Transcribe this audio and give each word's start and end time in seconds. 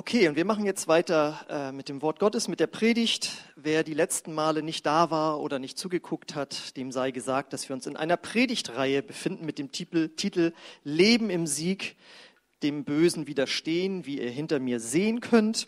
Okay, 0.00 0.28
und 0.28 0.36
wir 0.36 0.44
machen 0.44 0.64
jetzt 0.64 0.86
weiter 0.86 1.44
äh, 1.50 1.72
mit 1.72 1.88
dem 1.88 2.02
Wort 2.02 2.20
Gottes, 2.20 2.46
mit 2.46 2.60
der 2.60 2.68
Predigt. 2.68 3.32
Wer 3.56 3.82
die 3.82 3.94
letzten 3.94 4.32
Male 4.32 4.62
nicht 4.62 4.86
da 4.86 5.10
war 5.10 5.40
oder 5.40 5.58
nicht 5.58 5.76
zugeguckt 5.76 6.36
hat, 6.36 6.76
dem 6.76 6.92
sei 6.92 7.10
gesagt, 7.10 7.52
dass 7.52 7.68
wir 7.68 7.74
uns 7.74 7.84
in 7.84 7.96
einer 7.96 8.16
Predigtreihe 8.16 9.02
befinden 9.02 9.44
mit 9.44 9.58
dem 9.58 9.72
Titel, 9.72 10.10
Titel 10.10 10.52
Leben 10.84 11.30
im 11.30 11.48
Sieg, 11.48 11.96
dem 12.62 12.84
Bösen 12.84 13.26
widerstehen, 13.26 14.06
wie 14.06 14.20
ihr 14.20 14.30
hinter 14.30 14.60
mir 14.60 14.78
sehen 14.78 15.18
könnt. 15.18 15.66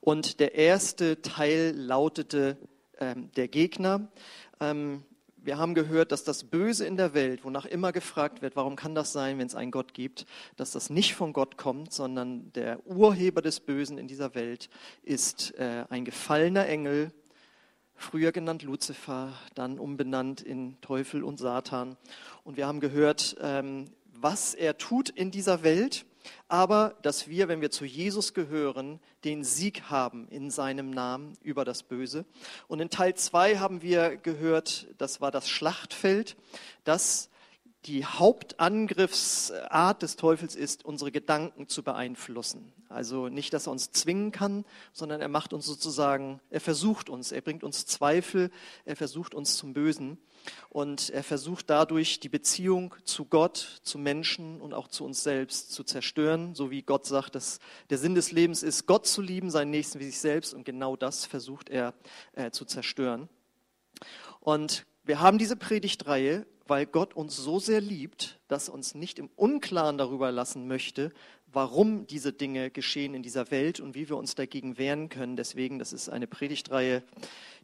Und 0.00 0.40
der 0.40 0.54
erste 0.54 1.20
Teil 1.20 1.74
lautete 1.76 2.56
ähm, 2.98 3.30
der 3.36 3.48
Gegner. 3.48 4.10
Ähm, 4.58 5.04
wir 5.48 5.56
haben 5.56 5.72
gehört, 5.72 6.12
dass 6.12 6.24
das 6.24 6.44
Böse 6.44 6.84
in 6.84 6.98
der 6.98 7.14
Welt, 7.14 7.42
wonach 7.42 7.64
immer 7.64 7.90
gefragt 7.90 8.42
wird, 8.42 8.54
warum 8.54 8.76
kann 8.76 8.94
das 8.94 9.14
sein, 9.14 9.38
wenn 9.38 9.46
es 9.46 9.54
einen 9.54 9.70
Gott 9.70 9.94
gibt, 9.94 10.26
dass 10.56 10.72
das 10.72 10.90
nicht 10.90 11.14
von 11.14 11.32
Gott 11.32 11.56
kommt, 11.56 11.90
sondern 11.90 12.52
der 12.52 12.86
Urheber 12.86 13.40
des 13.40 13.60
Bösen 13.60 13.96
in 13.96 14.08
dieser 14.08 14.34
Welt 14.34 14.68
ist 15.02 15.54
äh, 15.58 15.86
ein 15.88 16.04
gefallener 16.04 16.66
Engel, 16.66 17.12
früher 17.94 18.30
genannt 18.30 18.62
Luzifer, 18.62 19.32
dann 19.54 19.78
umbenannt 19.78 20.42
in 20.42 20.78
Teufel 20.82 21.24
und 21.24 21.38
Satan. 21.38 21.96
Und 22.44 22.58
wir 22.58 22.66
haben 22.66 22.80
gehört, 22.80 23.34
ähm, 23.40 23.86
was 24.12 24.52
er 24.52 24.76
tut 24.76 25.08
in 25.08 25.30
dieser 25.30 25.62
Welt 25.62 26.04
aber 26.48 26.96
dass 27.02 27.28
wir, 27.28 27.48
wenn 27.48 27.60
wir 27.60 27.70
zu 27.70 27.84
Jesus 27.84 28.34
gehören, 28.34 29.00
den 29.24 29.44
Sieg 29.44 29.82
haben 29.90 30.28
in 30.28 30.50
seinem 30.50 30.90
Namen 30.90 31.36
über 31.42 31.64
das 31.64 31.82
Böse. 31.82 32.24
Und 32.68 32.80
in 32.80 32.90
Teil 32.90 33.14
2 33.14 33.56
haben 33.56 33.82
wir 33.82 34.16
gehört, 34.16 34.86
das 34.98 35.20
war 35.20 35.30
das 35.30 35.48
Schlachtfeld, 35.48 36.36
dass 36.84 37.30
die 37.84 38.04
Hauptangriffsart 38.04 40.02
des 40.02 40.16
Teufels 40.16 40.56
ist, 40.56 40.84
unsere 40.84 41.12
Gedanken 41.12 41.68
zu 41.68 41.82
beeinflussen. 41.82 42.72
Also 42.88 43.28
nicht, 43.28 43.52
dass 43.52 43.68
er 43.68 43.72
uns 43.72 43.92
zwingen 43.92 44.32
kann, 44.32 44.64
sondern 44.92 45.20
er 45.20 45.28
macht 45.28 45.52
uns 45.52 45.66
sozusagen, 45.66 46.40
er 46.50 46.60
versucht 46.60 47.08
uns, 47.08 47.32
er 47.32 47.40
bringt 47.40 47.62
uns 47.62 47.86
Zweifel, 47.86 48.50
er 48.84 48.96
versucht 48.96 49.34
uns 49.34 49.56
zum 49.56 49.74
Bösen. 49.74 50.18
Und 50.70 51.10
er 51.10 51.22
versucht 51.22 51.68
dadurch 51.68 52.20
die 52.20 52.28
Beziehung 52.28 52.94
zu 53.04 53.24
Gott, 53.26 53.80
zu 53.82 53.98
Menschen 53.98 54.60
und 54.60 54.72
auch 54.72 54.88
zu 54.88 55.04
uns 55.04 55.22
selbst 55.22 55.72
zu 55.72 55.84
zerstören, 55.84 56.54
so 56.54 56.70
wie 56.70 56.82
Gott 56.82 57.06
sagt, 57.06 57.34
dass 57.34 57.58
der 57.90 57.98
Sinn 57.98 58.14
des 58.14 58.32
Lebens 58.32 58.62
ist, 58.62 58.86
Gott 58.86 59.06
zu 59.06 59.20
lieben, 59.20 59.50
seinen 59.50 59.70
Nächsten 59.70 60.00
wie 60.00 60.06
sich 60.06 60.18
selbst. 60.18 60.54
Und 60.54 60.64
genau 60.64 60.96
das 60.96 61.26
versucht 61.26 61.68
er 61.68 61.94
äh, 62.32 62.50
zu 62.50 62.64
zerstören. 62.64 63.28
Und 64.40 64.86
wir 65.08 65.20
haben 65.20 65.38
diese 65.38 65.56
Predigtreihe, 65.56 66.46
weil 66.66 66.84
Gott 66.84 67.14
uns 67.14 67.34
so 67.34 67.58
sehr 67.58 67.80
liebt, 67.80 68.38
dass 68.46 68.68
er 68.68 68.74
uns 68.74 68.94
nicht 68.94 69.18
im 69.18 69.30
Unklaren 69.36 69.96
darüber 69.96 70.30
lassen 70.30 70.68
möchte, 70.68 71.12
warum 71.50 72.06
diese 72.06 72.34
Dinge 72.34 72.70
geschehen 72.70 73.14
in 73.14 73.22
dieser 73.22 73.50
Welt 73.50 73.80
und 73.80 73.94
wie 73.94 74.10
wir 74.10 74.18
uns 74.18 74.34
dagegen 74.34 74.76
wehren 74.76 75.08
können. 75.08 75.34
Deswegen, 75.34 75.78
das 75.78 75.94
ist 75.94 76.10
eine 76.10 76.26
Predigtreihe, 76.26 77.02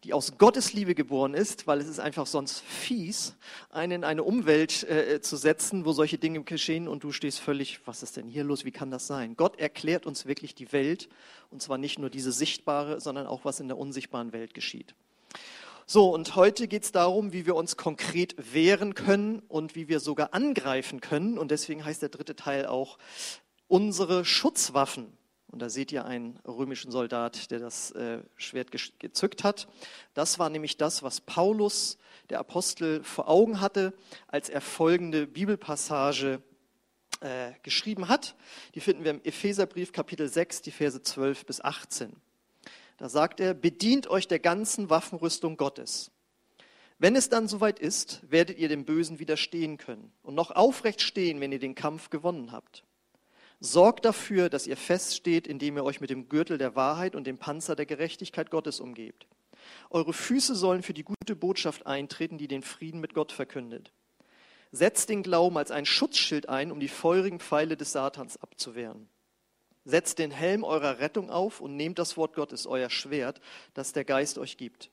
die 0.05 0.15
aus 0.15 0.39
Gottes 0.39 0.73
Liebe 0.73 0.95
geboren 0.95 1.35
ist, 1.35 1.67
weil 1.67 1.81
es 1.81 1.89
ist 1.89 2.01
einfach 2.01 2.27
sonst 2.27 2.61
fies, 2.61 3.37
einen 3.69 3.93
in 3.93 4.05
eine 4.05 4.23
Umwelt 4.23 4.83
äh, 4.85 5.21
zu 5.21 5.37
setzen, 5.37 5.85
wo 5.85 5.93
solche 5.93 6.17
Dinge 6.17 6.43
geschehen 6.45 6.89
und 6.89 7.05
du 7.05 7.13
stehst 7.13 7.41
völlig, 7.41 7.87
was 7.87 8.03
ist 8.03 8.17
denn 8.17 8.27
hier 8.27 8.45
los, 8.45 8.65
wie 8.65 8.73
kann 8.73 8.91
das 8.91 9.07
sein? 9.07 9.37
Gott 9.37 9.61
erklärt 9.61 10.07
uns 10.07 10.25
wirklich 10.25 10.55
die 10.55 10.73
Welt 10.73 11.11
und 11.51 11.61
zwar 11.61 11.77
nicht 11.77 11.99
nur 11.99 12.09
diese 12.09 12.33
sichtbare, 12.33 13.03
sondern 13.03 13.27
auch 13.27 13.45
was 13.45 13.61
in 13.61 13.69
der 13.69 13.77
unsichtbaren 13.77 14.33
Welt 14.33 14.55
geschieht. 14.55 14.95
So, 15.87 16.15
und 16.15 16.35
heute 16.35 16.67
geht 16.67 16.85
es 16.85 16.93
darum, 16.93 17.35
wie 17.35 17.45
wir 17.45 17.55
uns 17.57 17.77
konkret 17.77 18.35
wehren 18.55 18.95
können 18.95 19.41
und 19.49 19.75
wie 19.75 19.87
wir 19.87 20.01
sogar 20.01 20.33
angreifen 20.33 21.03
können. 21.03 21.37
Und 21.37 21.51
deswegen 21.51 21.85
heißt 21.85 22.01
der 22.01 22.09
dritte 22.09 22.35
Teil 22.35 22.65
auch 22.65 22.99
unsere 23.69 24.25
Schutzwaffen. 24.25 25.13
Und 25.49 25.61
da 25.61 25.69
seht 25.69 25.93
ihr 25.93 26.07
einen 26.07 26.39
römischen 26.49 26.91
Soldat, 26.91 27.51
der 27.51 27.59
das 27.59 27.91
äh, 27.91 28.21
Schwert 28.37 28.71
gezückt 28.73 29.45
hat. 29.45 29.69
Das 30.15 30.39
war 30.39 30.49
nämlich 30.49 30.79
das, 30.79 31.03
was 31.03 31.21
Paulus, 31.21 31.99
der 32.31 32.41
Apostel, 32.41 33.05
vor 33.05 33.29
Augen 33.29 33.61
hatte, 33.61 33.93
als 34.27 34.49
er 34.49 34.63
folgende 34.63 35.27
Bibelpassage 35.27 36.41
äh, 37.21 37.53
geschrieben 37.63 38.09
hat. 38.09 38.37
Die 38.75 38.81
finden 38.81 39.05
wir 39.05 39.11
im 39.11 39.21
Epheserbrief 39.23 39.93
Kapitel 39.93 40.29
6, 40.29 40.63
die 40.63 40.71
Verse 40.71 41.03
12 41.03 41.45
bis 41.45 41.61
18. 41.61 42.17
Da 42.97 43.09
sagt 43.09 43.41
er, 43.41 43.55
bedient 43.55 44.07
euch 44.09 44.29
der 44.29 44.39
ganzen 44.39 44.91
Waffenrüstung 44.91 45.57
Gottes. 45.57 46.11
Wenn 46.99 47.17
es 47.17 47.29
dann 47.29 47.49
soweit 47.49 47.81
ist, 47.81 48.21
werdet 48.31 48.59
ihr 48.59 48.69
dem 48.69 48.85
Bösen 48.85 49.19
widerstehen 49.19 49.79
können 49.79 50.13
und 50.23 50.35
noch 50.35 50.53
aufrecht 50.53 51.03
stehen, 51.03 51.41
wenn 51.41 51.53
ihr 51.53 51.59
den 51.59 51.75
Kampf 51.75 52.09
gewonnen 52.09 52.53
habt. 52.53 52.85
Sorgt 53.59 54.05
dafür, 54.05 54.49
dass 54.49 54.67
ihr 54.67 54.77
feststeht, 54.77 55.47
indem 55.47 55.77
ihr 55.77 55.85
euch 55.85 56.01
mit 56.01 56.11
dem 56.11 56.29
Gürtel 56.29 56.59
der 56.59 56.77
Wahrheit 56.77 57.17
und 57.17 57.27
dem 57.27 57.39
Panzer 57.39 57.75
der 57.75 57.87
Gerechtigkeit 57.87 58.51
Gottes 58.51 58.79
umgebt. 58.79 59.27
Eure 59.91 60.13
Füße 60.13 60.55
sollen 60.55 60.83
für 60.83 60.95
die 60.95 61.05
gute 61.05 61.35
Botschaft 61.35 61.87
eintreten, 61.87 62.39
die 62.39 62.49
den 62.49 62.63
Frieden 62.63 63.01
mit 63.01 63.15
Gott 63.15 63.33
verkündet. 63.33 63.93
Setzt 64.71 65.09
den 65.09 65.23
Glauben 65.23 65.57
als 65.57 65.71
ein 65.71 65.87
Schutzschild 65.87 66.49
ein, 66.49 66.71
um 66.73 66.81
die 66.81 66.89
feurigen 66.89 67.41
Pfeile 67.41 67.77
des 67.77 67.93
Satans 67.93 68.37
abzuwehren. 68.37 69.09
Setzt 69.85 70.19
den 70.19 70.31
Helm 70.31 70.65
eurer 70.65 70.99
Rettung 70.99 71.31
auf 71.31 71.61
und 71.61 71.77
nehmt 71.77 71.99
das 71.99 72.17
Wort 72.17 72.35
Gottes, 72.35 72.67
euer 72.67 72.91
Schwert, 72.91 73.41
das 73.75 73.93
der 73.93 74.05
Geist 74.05 74.39
euch 74.39 74.57
gibt. 74.57 74.91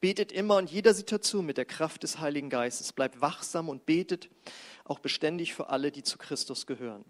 Betet 0.00 0.30
immer 0.30 0.58
in 0.58 0.66
jeder 0.66 0.92
Situation 0.92 1.46
mit 1.46 1.56
der 1.56 1.64
Kraft 1.64 2.02
des 2.02 2.18
Heiligen 2.18 2.50
Geistes. 2.50 2.92
Bleibt 2.92 3.20
wachsam 3.20 3.68
und 3.68 3.86
betet 3.86 4.28
auch 4.84 4.98
beständig 4.98 5.54
für 5.54 5.70
alle, 5.70 5.90
die 5.90 6.02
zu 6.02 6.18
Christus 6.18 6.66
gehören. 6.66 7.04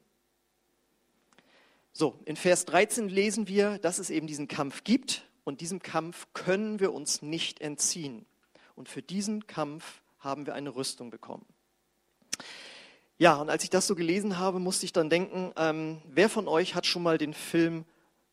So, 1.93 2.19
in 2.27 2.37
Vers 2.37 2.65
13 2.67 3.09
lesen 3.09 3.49
wir, 3.49 3.79
dass 3.79 3.99
es 3.99 4.11
eben 4.11 4.27
diesen 4.27 4.49
Kampf 4.49 4.85
gibt 4.85 5.27
und 5.45 5.61
diesem 5.61 5.81
Kampf 5.81 6.29
können 6.35 6.79
wir 6.79 6.93
uns 6.93 7.23
nicht 7.23 7.61
entziehen. 7.61 8.27
Und 8.75 8.89
für 8.89 9.03
diesen 9.03 9.47
Kampf 9.47 10.03
haben 10.19 10.47
wir 10.47 10.55
eine 10.55 10.77
Rüstung 10.77 11.11
bekommen. 11.11 11.47
Ja, 13.19 13.37
und 13.37 13.49
als 13.49 13.65
ich 13.65 13.71
das 13.71 13.87
so 13.87 13.95
gelesen 13.95 14.39
habe, 14.39 14.59
musste 14.59 14.85
ich 14.85 14.93
dann 14.93 15.09
denken, 15.09 15.51
ähm, 15.57 16.03
wer 16.05 16.29
von 16.29 16.49
euch 16.49 16.75
hat 16.75 16.85
schon 16.85 17.03
mal 17.03 17.17
den 17.17 17.33
Film 17.33 17.87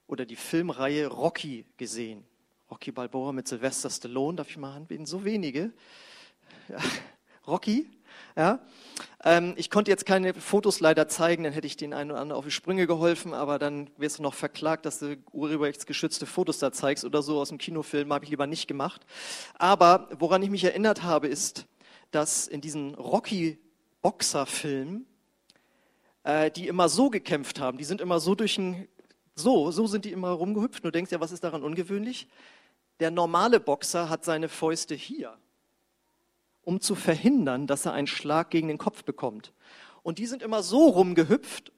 oder 0.08 0.26
die 0.26 0.36
Filmreihe 0.36 1.08
Rocky 1.08 1.66
gesehen? 1.78 2.26
Rocky 2.70 2.92
Balboa 2.92 3.32
mit 3.32 3.48
Sylvester 3.48 3.90
Stallone, 3.90 4.36
darf 4.36 4.50
ich 4.50 4.58
mal 4.58 4.76
anbieten? 4.76 5.06
So 5.06 5.24
wenige. 5.24 5.72
Ja. 6.68 6.80
Rocky, 7.48 7.90
ja. 8.36 8.60
Ähm, 9.24 9.54
ich 9.56 9.70
konnte 9.70 9.90
jetzt 9.90 10.06
keine 10.06 10.34
Fotos 10.34 10.82
leider 10.82 11.08
zeigen, 11.08 11.46
dann 11.46 11.54
hätte 11.54 11.68
ich 11.68 11.78
den 11.78 11.94
einen 11.94 12.12
oder 12.12 12.20
anderen 12.20 12.40
auf 12.40 12.46
die 12.46 12.52
Sprünge 12.52 12.86
geholfen, 12.86 13.34
aber 13.34 13.60
dann 13.60 13.90
wirst 13.96 14.20
du 14.20 14.24
noch 14.24 14.34
verklagt, 14.34 14.86
dass 14.86 15.00
du 15.00 15.16
urheberrechtsgeschützte 15.32 16.26
Fotos 16.26 16.60
da 16.60 16.74
zeigst 16.74 17.06
oder 17.06 17.22
so 17.22 17.40
aus 17.40 17.50
dem 17.50 17.58
Kinofilm, 17.58 18.12
habe 18.12 18.26
ich 18.26 18.32
lieber 18.32 18.48
nicht 18.48 18.68
gemacht. 18.68 19.06
Aber 19.54 20.10
woran 20.20 20.44
ich 20.44 20.50
mich 20.50 20.66
erinnert 20.66 21.04
habe, 21.04 21.28
ist, 21.28 21.68
dass 22.12 22.50
in 22.50 22.60
diesen 22.60 22.96
Rocky-Boxer-Filmen, 24.04 25.06
äh, 26.24 26.52
die 26.52 26.68
immer 26.68 26.90
so 26.90 27.10
gekämpft 27.10 27.60
haben, 27.60 27.78
die 27.78 27.84
sind 27.84 28.02
immer 28.02 28.20
so 28.20 28.36
durch 28.36 28.58
ein, 28.58 28.88
so, 29.36 29.72
so 29.72 29.88
sind 29.88 30.06
die 30.06 30.12
immer 30.12 30.30
rumgehüpft. 30.30 30.84
Du 30.84 30.92
denkst 30.92 31.12
ja, 31.12 31.20
was 31.20 31.32
ist 31.32 31.44
daran 31.44 31.64
ungewöhnlich? 31.64 32.28
Der 33.00 33.12
normale 33.12 33.60
Boxer 33.60 34.10
hat 34.10 34.24
seine 34.24 34.50
Fäuste 34.50 34.96
hier 34.96 35.38
um 36.66 36.80
zu 36.80 36.96
verhindern, 36.96 37.68
dass 37.68 37.86
er 37.86 37.94
einen 37.94 38.08
Schlag 38.08 38.50
gegen 38.50 38.70
den 38.70 38.78
Kopf 38.78 39.04
bekommt. 39.04 39.52
Und 40.02 40.18
die 40.18 40.26
sind 40.26 40.42
immer 40.42 40.64
so 40.64 40.88
rumgehüpft, 40.88 41.74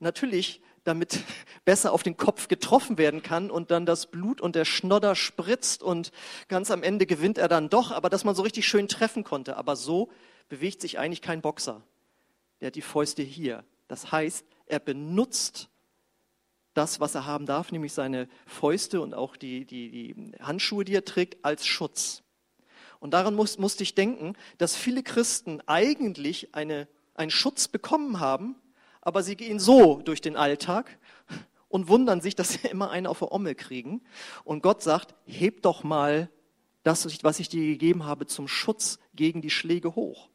natürlich, 0.00 0.60
damit 0.84 1.20
besser 1.64 1.92
auf 1.92 2.02
den 2.02 2.16
Kopf 2.16 2.48
getroffen 2.48 2.98
werden 2.98 3.22
kann 3.22 3.50
und 3.50 3.70
dann 3.70 3.86
das 3.86 4.06
Blut 4.10 4.42
und 4.42 4.54
der 4.54 4.66
Schnodder 4.66 5.14
spritzt 5.14 5.82
und 5.82 6.12
ganz 6.48 6.70
am 6.70 6.82
Ende 6.82 7.06
gewinnt 7.06 7.38
er 7.38 7.48
dann 7.48 7.70
doch, 7.70 7.90
aber 7.90 8.10
dass 8.10 8.24
man 8.24 8.34
so 8.34 8.42
richtig 8.42 8.68
schön 8.68 8.88
treffen 8.88 9.24
konnte. 9.24 9.56
Aber 9.56 9.76
so 9.76 10.10
bewegt 10.48 10.80
sich 10.80 10.98
eigentlich 10.98 11.22
kein 11.22 11.42
Boxer. 11.42 11.82
Der 12.60 12.68
hat 12.68 12.74
die 12.74 12.82
Fäuste 12.82 13.22
hier. 13.22 13.64
Das 13.86 14.12
heißt, 14.12 14.44
er 14.66 14.80
benutzt 14.80 15.68
das, 16.74 17.00
was 17.00 17.14
er 17.14 17.26
haben 17.26 17.46
darf, 17.46 17.72
nämlich 17.72 17.92
seine 17.92 18.28
Fäuste 18.46 19.00
und 19.00 19.14
auch 19.14 19.36
die, 19.36 19.64
die, 19.64 19.90
die 19.90 20.32
Handschuhe, 20.40 20.84
die 20.84 20.94
er 20.94 21.04
trägt, 21.04 21.44
als 21.44 21.66
Schutz. 21.66 22.22
Und 23.00 23.12
daran 23.14 23.34
muss, 23.34 23.58
musste 23.58 23.82
ich 23.82 23.94
denken, 23.94 24.34
dass 24.58 24.76
viele 24.76 25.02
Christen 25.02 25.60
eigentlich 25.66 26.54
eine, 26.54 26.88
einen 27.14 27.30
Schutz 27.30 27.68
bekommen 27.68 28.20
haben, 28.20 28.56
aber 29.00 29.22
sie 29.22 29.36
gehen 29.36 29.58
so 29.58 30.02
durch 30.02 30.20
den 30.20 30.36
Alltag 30.36 30.98
und 31.68 31.88
wundern 31.88 32.20
sich, 32.20 32.34
dass 32.34 32.50
sie 32.50 32.66
immer 32.70 32.90
einen 32.90 33.06
auf 33.06 33.20
der 33.20 33.32
Ommel 33.32 33.54
kriegen. 33.54 34.02
Und 34.44 34.62
Gott 34.62 34.82
sagt, 34.82 35.14
heb 35.26 35.62
doch 35.62 35.84
mal 35.84 36.30
das, 36.82 37.06
was 37.22 37.40
ich 37.40 37.48
dir 37.48 37.66
gegeben 37.66 38.04
habe, 38.04 38.26
zum 38.26 38.48
Schutz 38.48 38.98
gegen 39.14 39.42
die 39.42 39.50
Schläge 39.50 39.94
hoch. 39.94 40.28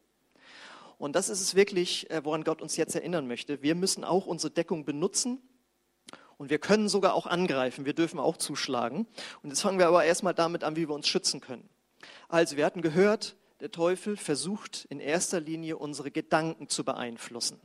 Und 1.03 1.17
das 1.17 1.27
ist 1.27 1.41
es 1.41 1.53
wirklich, 1.53 2.09
äh, 2.11 2.23
woran 2.23 2.45
Gott 2.45 2.61
uns 2.61 2.77
jetzt 2.77 2.95
erinnern 2.95 3.27
möchte. 3.27 3.61
Wir 3.61 3.75
müssen 3.75 4.05
auch 4.05 4.25
unsere 4.25 4.53
Deckung 4.53 4.85
benutzen 4.85 5.41
und 6.38 6.50
wir 6.50 6.59
können 6.59 6.88
sogar 6.88 7.13
auch 7.13 7.27
angreifen. 7.27 7.83
Wir 7.83 7.91
dürfen 7.91 8.21
auch 8.21 8.38
zuschlagen. 8.38 9.05
Und 9.41 9.50
jetzt 9.50 9.59
fangen 9.59 9.79
wir 9.79 9.88
aber 9.88 10.05
erstmal 10.05 10.33
damit 10.33 10.63
an, 10.63 10.77
wie 10.77 10.88
wir 10.88 10.95
uns 10.95 11.09
schützen 11.09 11.41
können. 11.41 11.67
Also, 12.29 12.55
wir 12.55 12.65
hatten 12.65 12.81
gehört, 12.81 13.35
der 13.59 13.69
Teufel 13.69 14.15
versucht 14.15 14.85
in 14.85 15.01
erster 15.01 15.41
Linie 15.41 15.75
unsere 15.75 16.09
Gedanken 16.09 16.69
zu 16.69 16.85
beeinflussen. 16.85 17.59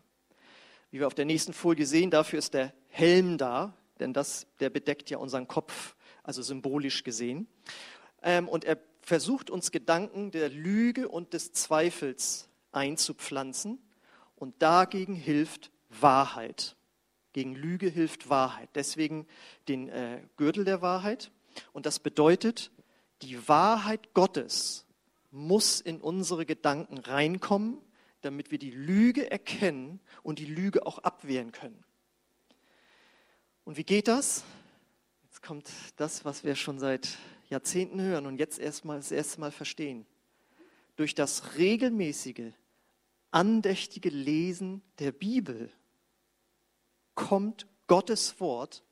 Wie 0.91 0.99
wir 0.99 1.07
auf 1.07 1.15
der 1.15 1.25
nächsten 1.25 1.53
Folie 1.53 1.87
sehen, 1.87 2.11
dafür 2.11 2.41
ist 2.41 2.55
der 2.55 2.75
Helm 2.89 3.39
da, 3.39 3.73
denn 4.01 4.13
das, 4.13 4.49
der 4.59 4.71
bedeckt 4.71 5.11
ja 5.11 5.19
unseren 5.19 5.47
Kopf, 5.47 5.95
also 6.25 6.43
symbolisch 6.43 7.05
gesehen. 7.05 7.47
Ähm, 8.21 8.49
und 8.49 8.65
er 8.65 8.79
versucht 9.01 9.49
uns 9.49 9.71
Gedanken 9.71 10.33
der 10.33 10.49
Lüge 10.49 11.09
und 11.09 11.35
des 11.35 11.53
Zweifels 11.53 12.48
einzupflanzen 12.73 13.79
und 14.37 14.61
dagegen 14.63 15.15
hilft 15.15 15.71
Wahrheit. 15.89 16.77
Gegen 17.33 17.55
Lüge 17.55 17.89
hilft 17.89 18.31
Wahrheit. 18.31 18.69
Deswegen 18.75 19.27
den 19.69 19.89
äh, 19.89 20.23
Gürtel 20.37 20.65
der 20.65 20.83
Wahrheit. 20.83 21.31
Und 21.73 21.87
das 21.87 21.99
bedeutet, 21.99 22.71
die 23.23 23.49
Wahrheit 23.49 24.15
Gottes 24.15 24.87
muss 25.31 25.81
in 25.81 26.01
unsere 26.01 26.47
Gedanken 26.47 26.99
reinkommen, 26.99 27.79
damit 28.23 28.51
wir 28.51 28.59
die 28.59 28.71
Lüge 28.71 29.31
erkennen 29.31 30.01
und 30.23 30.39
die 30.39 30.47
Lüge 30.47 30.87
auch 30.87 30.99
abwehren 30.99 31.53
können. 31.53 31.85
Und 33.65 33.77
wie 33.77 33.85
geht 33.85 34.09
das? 34.09 34.45
Jetzt 35.25 35.43
kommt 35.43 35.71
das, 35.97 36.25
was 36.25 36.43
wir 36.43 36.57
schon 36.57 36.79
seit 36.79 37.19
Jahrzehnten 37.51 38.01
hören 38.01 38.27
und 38.27 38.39
jetzt 38.39 38.59
erstmal 38.59 38.97
das 38.97 39.13
erste 39.13 39.41
Mal 39.41 39.53
verstehen. 39.53 40.07
Durch 40.97 41.15
das 41.15 41.57
regelmäßige, 41.57 42.53
andächtige 43.31 44.11
Lesen 44.11 44.83
der 44.99 45.13
Bibel 45.13 45.71
kommt 47.15 47.67
Gottes 47.87 48.41
Wort 48.41 48.83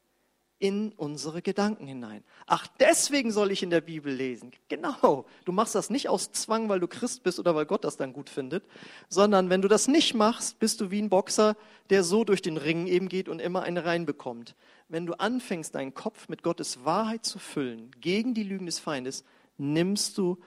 in 0.58 0.92
unsere 0.92 1.42
Gedanken 1.42 1.86
hinein. 1.86 2.24
Ach, 2.46 2.66
deswegen 2.80 3.30
soll 3.30 3.50
ich 3.50 3.62
in 3.62 3.68
der 3.68 3.82
Bibel 3.82 4.12
lesen. 4.12 4.52
Genau, 4.68 5.26
du 5.44 5.52
machst 5.52 5.74
das 5.74 5.90
nicht 5.90 6.08
aus 6.08 6.32
Zwang, 6.32 6.68
weil 6.68 6.80
du 6.80 6.88
Christ 6.88 7.22
bist 7.22 7.38
oder 7.38 7.54
weil 7.54 7.66
Gott 7.66 7.84
das 7.84 7.98
dann 7.98 8.14
gut 8.14 8.30
findet, 8.30 8.64
sondern 9.08 9.50
wenn 9.50 9.60
du 9.60 9.68
das 9.68 9.86
nicht 9.86 10.14
machst, 10.14 10.58
bist 10.58 10.80
du 10.80 10.90
wie 10.90 11.02
ein 11.02 11.10
Boxer, 11.10 11.56
der 11.90 12.02
so 12.02 12.24
durch 12.24 12.40
den 12.40 12.56
Ring 12.56 12.86
eben 12.86 13.08
geht 13.08 13.28
und 13.28 13.40
immer 13.40 13.64
eine 13.64 13.84
reinbekommt. 13.84 14.56
Wenn 14.88 15.04
du 15.04 15.12
anfängst, 15.14 15.74
deinen 15.74 15.92
Kopf 15.92 16.28
mit 16.28 16.42
Gottes 16.42 16.84
Wahrheit 16.84 17.26
zu 17.26 17.38
füllen, 17.38 17.90
gegen 18.00 18.32
die 18.32 18.44
Lügen 18.44 18.66
des 18.66 18.78
Feindes, 18.78 19.24
nimmst 19.58 20.16
du 20.16 20.38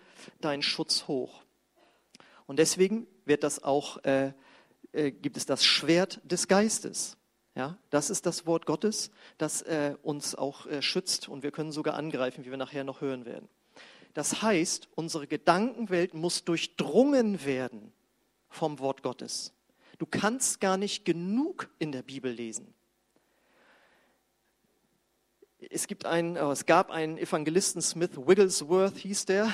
deinen 0.42 0.64
Schutz 0.64 1.08
hoch. 1.08 1.44
Und 2.48 2.58
deswegen 2.58 3.06
wird 3.30 3.46
das 3.46 3.64
auch, 3.64 4.04
äh, 4.04 4.34
äh, 4.92 5.12
gibt 5.12 5.38
es 5.38 5.46
das 5.46 5.64
Schwert 5.64 6.20
des 6.26 6.50
Geistes. 6.50 7.16
Ja, 7.56 7.78
das 7.90 8.10
ist 8.10 8.26
das 8.26 8.46
Wort 8.46 8.66
Gottes, 8.66 9.12
das 9.38 9.62
äh, 9.62 9.96
uns 10.02 10.36
auch 10.36 10.66
äh, 10.66 10.82
schützt 10.82 11.30
und 11.30 11.44
wir 11.44 11.52
können 11.52 11.72
sogar 11.72 11.96
angreifen, 11.96 12.46
wie 12.46 12.50
wir 12.50 12.58
nachher 12.58 12.84
noch 12.84 13.02
hören 13.02 13.26
werden. 13.26 13.48
Das 14.14 14.42
heißt, 14.42 14.90
unsere 14.96 15.28
Gedankenwelt 15.28 16.14
muss 16.14 16.44
durchdrungen 16.44 17.46
werden 17.46 17.92
vom 18.50 18.80
Wort 18.80 19.04
Gottes. 19.04 19.54
Du 19.98 20.06
kannst 20.06 20.62
gar 20.62 20.78
nicht 20.78 21.06
genug 21.06 21.70
in 21.80 21.92
der 21.92 22.02
Bibel 22.02 22.32
lesen. 22.32 22.74
Es, 25.70 25.88
gibt 25.88 26.06
einen, 26.06 26.38
oh, 26.38 26.52
es 26.52 26.66
gab 26.66 26.90
einen 26.90 27.18
Evangelisten, 27.18 27.82
Smith 27.82 28.12
Wigglesworth 28.16 28.98
hieß 28.98 29.26
der, 29.26 29.54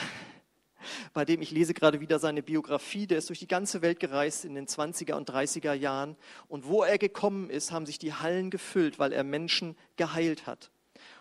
bei 1.14 1.26
dem 1.26 1.42
ich 1.42 1.52
lese 1.52 1.74
gerade 1.74 2.00
wieder 2.00 2.20
seine 2.20 2.44
Biografie. 2.44 3.08
Der 3.08 3.18
ist 3.18 3.30
durch 3.30 3.40
die 3.40 3.48
ganze 3.48 3.82
Welt 3.82 4.00
gereist 4.00 4.46
in 4.46 4.56
den 4.56 4.68
20er 4.68 5.14
und 5.14 5.30
30er 5.30 5.74
Jahren. 5.74 6.16
Und 6.48 6.68
wo 6.68 6.84
er 6.84 6.98
gekommen 6.98 7.50
ist, 7.50 7.72
haben 7.72 7.86
sich 7.86 8.00
die 8.00 8.14
Hallen 8.14 8.50
gefüllt, 8.50 9.00
weil 9.00 9.14
er 9.14 9.24
Menschen 9.24 9.76
geheilt 9.98 10.48
hat. 10.48 10.72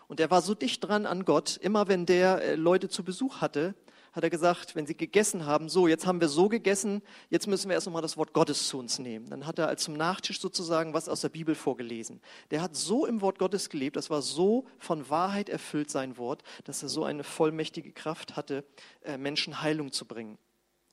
Und 0.07 0.19
er 0.19 0.29
war 0.29 0.41
so 0.41 0.53
dicht 0.53 0.83
dran 0.83 1.05
an 1.05 1.25
Gott, 1.25 1.57
immer 1.57 1.87
wenn 1.87 2.05
der 2.05 2.41
äh, 2.41 2.55
Leute 2.55 2.89
zu 2.89 3.03
Besuch 3.03 3.41
hatte, 3.41 3.75
hat 4.15 4.23
er 4.23 4.29
gesagt, 4.29 4.75
wenn 4.75 4.87
sie 4.87 4.95
gegessen 4.95 5.45
haben, 5.45 5.67
so, 5.67 5.89
jetzt 5.89 6.05
haben 6.05 6.21
wir 6.21 6.29
so 6.29 6.47
gegessen, 6.47 7.01
jetzt 7.29 7.47
müssen 7.47 7.67
wir 7.67 7.75
erst 7.75 7.85
nochmal 7.85 8.01
das 8.01 8.15
Wort 8.15 8.31
Gottes 8.31 8.69
zu 8.69 8.79
uns 8.79 8.97
nehmen. 8.97 9.29
Dann 9.29 9.45
hat 9.45 9.59
er 9.59 9.67
als 9.67 9.83
zum 9.83 9.93
Nachtisch 9.93 10.39
sozusagen 10.39 10.93
was 10.93 11.09
aus 11.09 11.19
der 11.19 11.29
Bibel 11.29 11.53
vorgelesen. 11.53 12.21
Der 12.49 12.61
hat 12.61 12.77
so 12.77 13.05
im 13.05 13.19
Wort 13.19 13.39
Gottes 13.39 13.69
gelebt, 13.69 13.97
das 13.97 14.09
war 14.09 14.21
so 14.21 14.65
von 14.79 15.09
Wahrheit 15.09 15.49
erfüllt 15.49 15.91
sein 15.91 16.17
Wort, 16.17 16.43
dass 16.63 16.81
er 16.81 16.87
so 16.87 17.03
eine 17.03 17.25
vollmächtige 17.25 17.91
Kraft 17.91 18.37
hatte, 18.37 18.63
äh, 19.03 19.17
Menschen 19.17 19.61
Heilung 19.61 19.91
zu 19.91 20.05
bringen. 20.05 20.37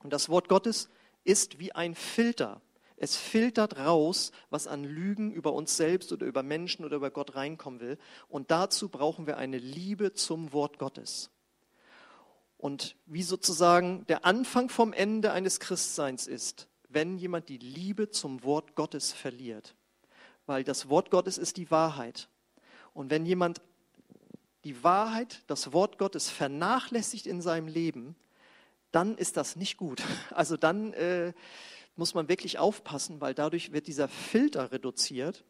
Und 0.02 0.12
das 0.12 0.28
Wort 0.28 0.48
Gottes 0.48 0.90
ist 1.22 1.60
wie 1.60 1.72
ein 1.72 1.94
Filter. 1.94 2.60
Es 2.96 3.16
filtert 3.16 3.78
raus, 3.78 4.32
was 4.50 4.66
an 4.66 4.82
Lügen 4.82 5.30
über 5.30 5.52
uns 5.52 5.76
selbst 5.76 6.12
oder 6.12 6.26
über 6.26 6.42
Menschen 6.42 6.84
oder 6.84 6.96
über 6.96 7.12
Gott 7.12 7.36
reinkommen 7.36 7.78
will. 7.78 7.98
Und 8.28 8.50
dazu 8.50 8.88
brauchen 8.88 9.28
wir 9.28 9.36
eine 9.36 9.58
Liebe 9.58 10.12
zum 10.12 10.52
Wort 10.52 10.78
Gottes. 10.78 11.30
Und 12.62 12.94
wie 13.06 13.24
sozusagen 13.24 14.06
der 14.06 14.24
Anfang 14.24 14.68
vom 14.68 14.92
Ende 14.92 15.32
eines 15.32 15.58
Christseins 15.58 16.28
ist, 16.28 16.68
wenn 16.88 17.18
jemand 17.18 17.48
die 17.48 17.58
Liebe 17.58 18.10
zum 18.10 18.44
Wort 18.44 18.76
Gottes 18.76 19.12
verliert. 19.12 19.74
Weil 20.46 20.62
das 20.62 20.88
Wort 20.88 21.10
Gottes 21.10 21.38
ist 21.38 21.56
die 21.56 21.72
Wahrheit. 21.72 22.28
Und 22.94 23.10
wenn 23.10 23.26
jemand 23.26 23.60
die 24.62 24.84
Wahrheit, 24.84 25.42
das 25.48 25.72
Wort 25.72 25.98
Gottes 25.98 26.30
vernachlässigt 26.30 27.26
in 27.26 27.42
seinem 27.42 27.66
Leben, 27.66 28.14
dann 28.92 29.18
ist 29.18 29.36
das 29.36 29.56
nicht 29.56 29.76
gut. 29.76 30.00
Also 30.30 30.56
dann 30.56 30.92
äh, 30.92 31.32
muss 31.96 32.14
man 32.14 32.28
wirklich 32.28 32.60
aufpassen, 32.60 33.20
weil 33.20 33.34
dadurch 33.34 33.72
wird 33.72 33.88
dieser 33.88 34.06
Filter 34.06 34.70
reduziert 34.70 35.42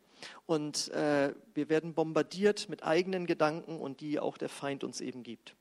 und 0.46 0.88
äh, 0.92 1.34
wir 1.52 1.68
werden 1.68 1.92
bombardiert 1.92 2.70
mit 2.70 2.84
eigenen 2.84 3.26
Gedanken 3.26 3.78
und 3.78 4.00
die 4.00 4.18
auch 4.18 4.38
der 4.38 4.48
Feind 4.48 4.82
uns 4.82 5.02
eben 5.02 5.22
gibt. 5.22 5.54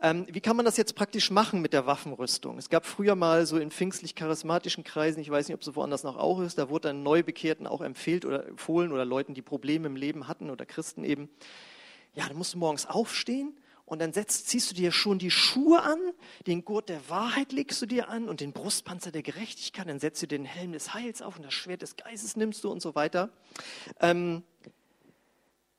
Ähm, 0.00 0.26
wie 0.30 0.40
kann 0.40 0.54
man 0.54 0.64
das 0.64 0.76
jetzt 0.76 0.94
praktisch 0.94 1.30
machen 1.30 1.60
mit 1.60 1.72
der 1.72 1.86
Waffenrüstung? 1.86 2.56
Es 2.56 2.70
gab 2.70 2.86
früher 2.86 3.16
mal 3.16 3.46
so 3.46 3.58
in 3.58 3.72
pfingstlich-charismatischen 3.72 4.84
Kreisen, 4.84 5.20
ich 5.20 5.30
weiß 5.30 5.48
nicht, 5.48 5.54
ob 5.54 5.62
es 5.62 5.74
woanders 5.74 6.04
noch 6.04 6.16
auch 6.16 6.40
ist, 6.40 6.56
da 6.56 6.68
wurde 6.68 6.88
dann 6.88 7.02
Neubekehrten 7.02 7.66
auch 7.66 7.80
empfehlt 7.80 8.24
oder 8.24 8.46
empfohlen 8.46 8.92
oder 8.92 9.04
Leuten, 9.04 9.34
die 9.34 9.42
Probleme 9.42 9.88
im 9.88 9.96
Leben 9.96 10.28
hatten 10.28 10.50
oder 10.50 10.66
Christen 10.66 11.02
eben, 11.02 11.28
ja, 12.14 12.28
dann 12.28 12.36
musst 12.36 12.54
du 12.54 12.58
morgens 12.58 12.86
aufstehen 12.86 13.58
und 13.86 14.00
dann 14.00 14.12
setzt, 14.12 14.48
ziehst 14.48 14.70
du 14.70 14.74
dir 14.76 14.92
schon 14.92 15.18
die 15.18 15.32
Schuhe 15.32 15.82
an, 15.82 15.98
den 16.46 16.64
Gurt 16.64 16.90
der 16.90 17.08
Wahrheit 17.08 17.52
legst 17.52 17.82
du 17.82 17.86
dir 17.86 18.08
an 18.08 18.28
und 18.28 18.40
den 18.40 18.52
Brustpanzer 18.52 19.10
der 19.10 19.22
Gerechtigkeit, 19.22 19.88
dann 19.88 19.98
setzt 19.98 20.22
du 20.22 20.28
den 20.28 20.44
Helm 20.44 20.72
des 20.72 20.94
Heils 20.94 21.22
auf 21.22 21.36
und 21.36 21.44
das 21.44 21.54
Schwert 21.54 21.82
des 21.82 21.96
Geistes 21.96 22.36
nimmst 22.36 22.62
du 22.62 22.70
und 22.70 22.80
so 22.80 22.94
weiter. 22.94 23.30
Ähm, 24.00 24.44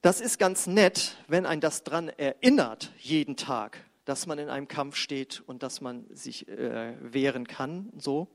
das 0.02 0.22
ist 0.22 0.40
ganz 0.40 0.66
nett, 0.66 1.18
wenn 1.28 1.46
ein 1.46 1.62
das 1.62 1.84
dran 1.84 2.10
erinnert, 2.10 2.92
jeden 2.98 3.36
Tag, 3.36 3.78
dass 4.10 4.26
man 4.26 4.40
in 4.40 4.50
einem 4.50 4.68
Kampf 4.68 4.96
steht 4.96 5.44
und 5.46 5.62
dass 5.62 5.82
man 5.82 6.04
sich 6.10 6.48
äh, 6.48 6.96
wehren 7.00 7.46
kann, 7.46 7.94
so. 7.96 8.28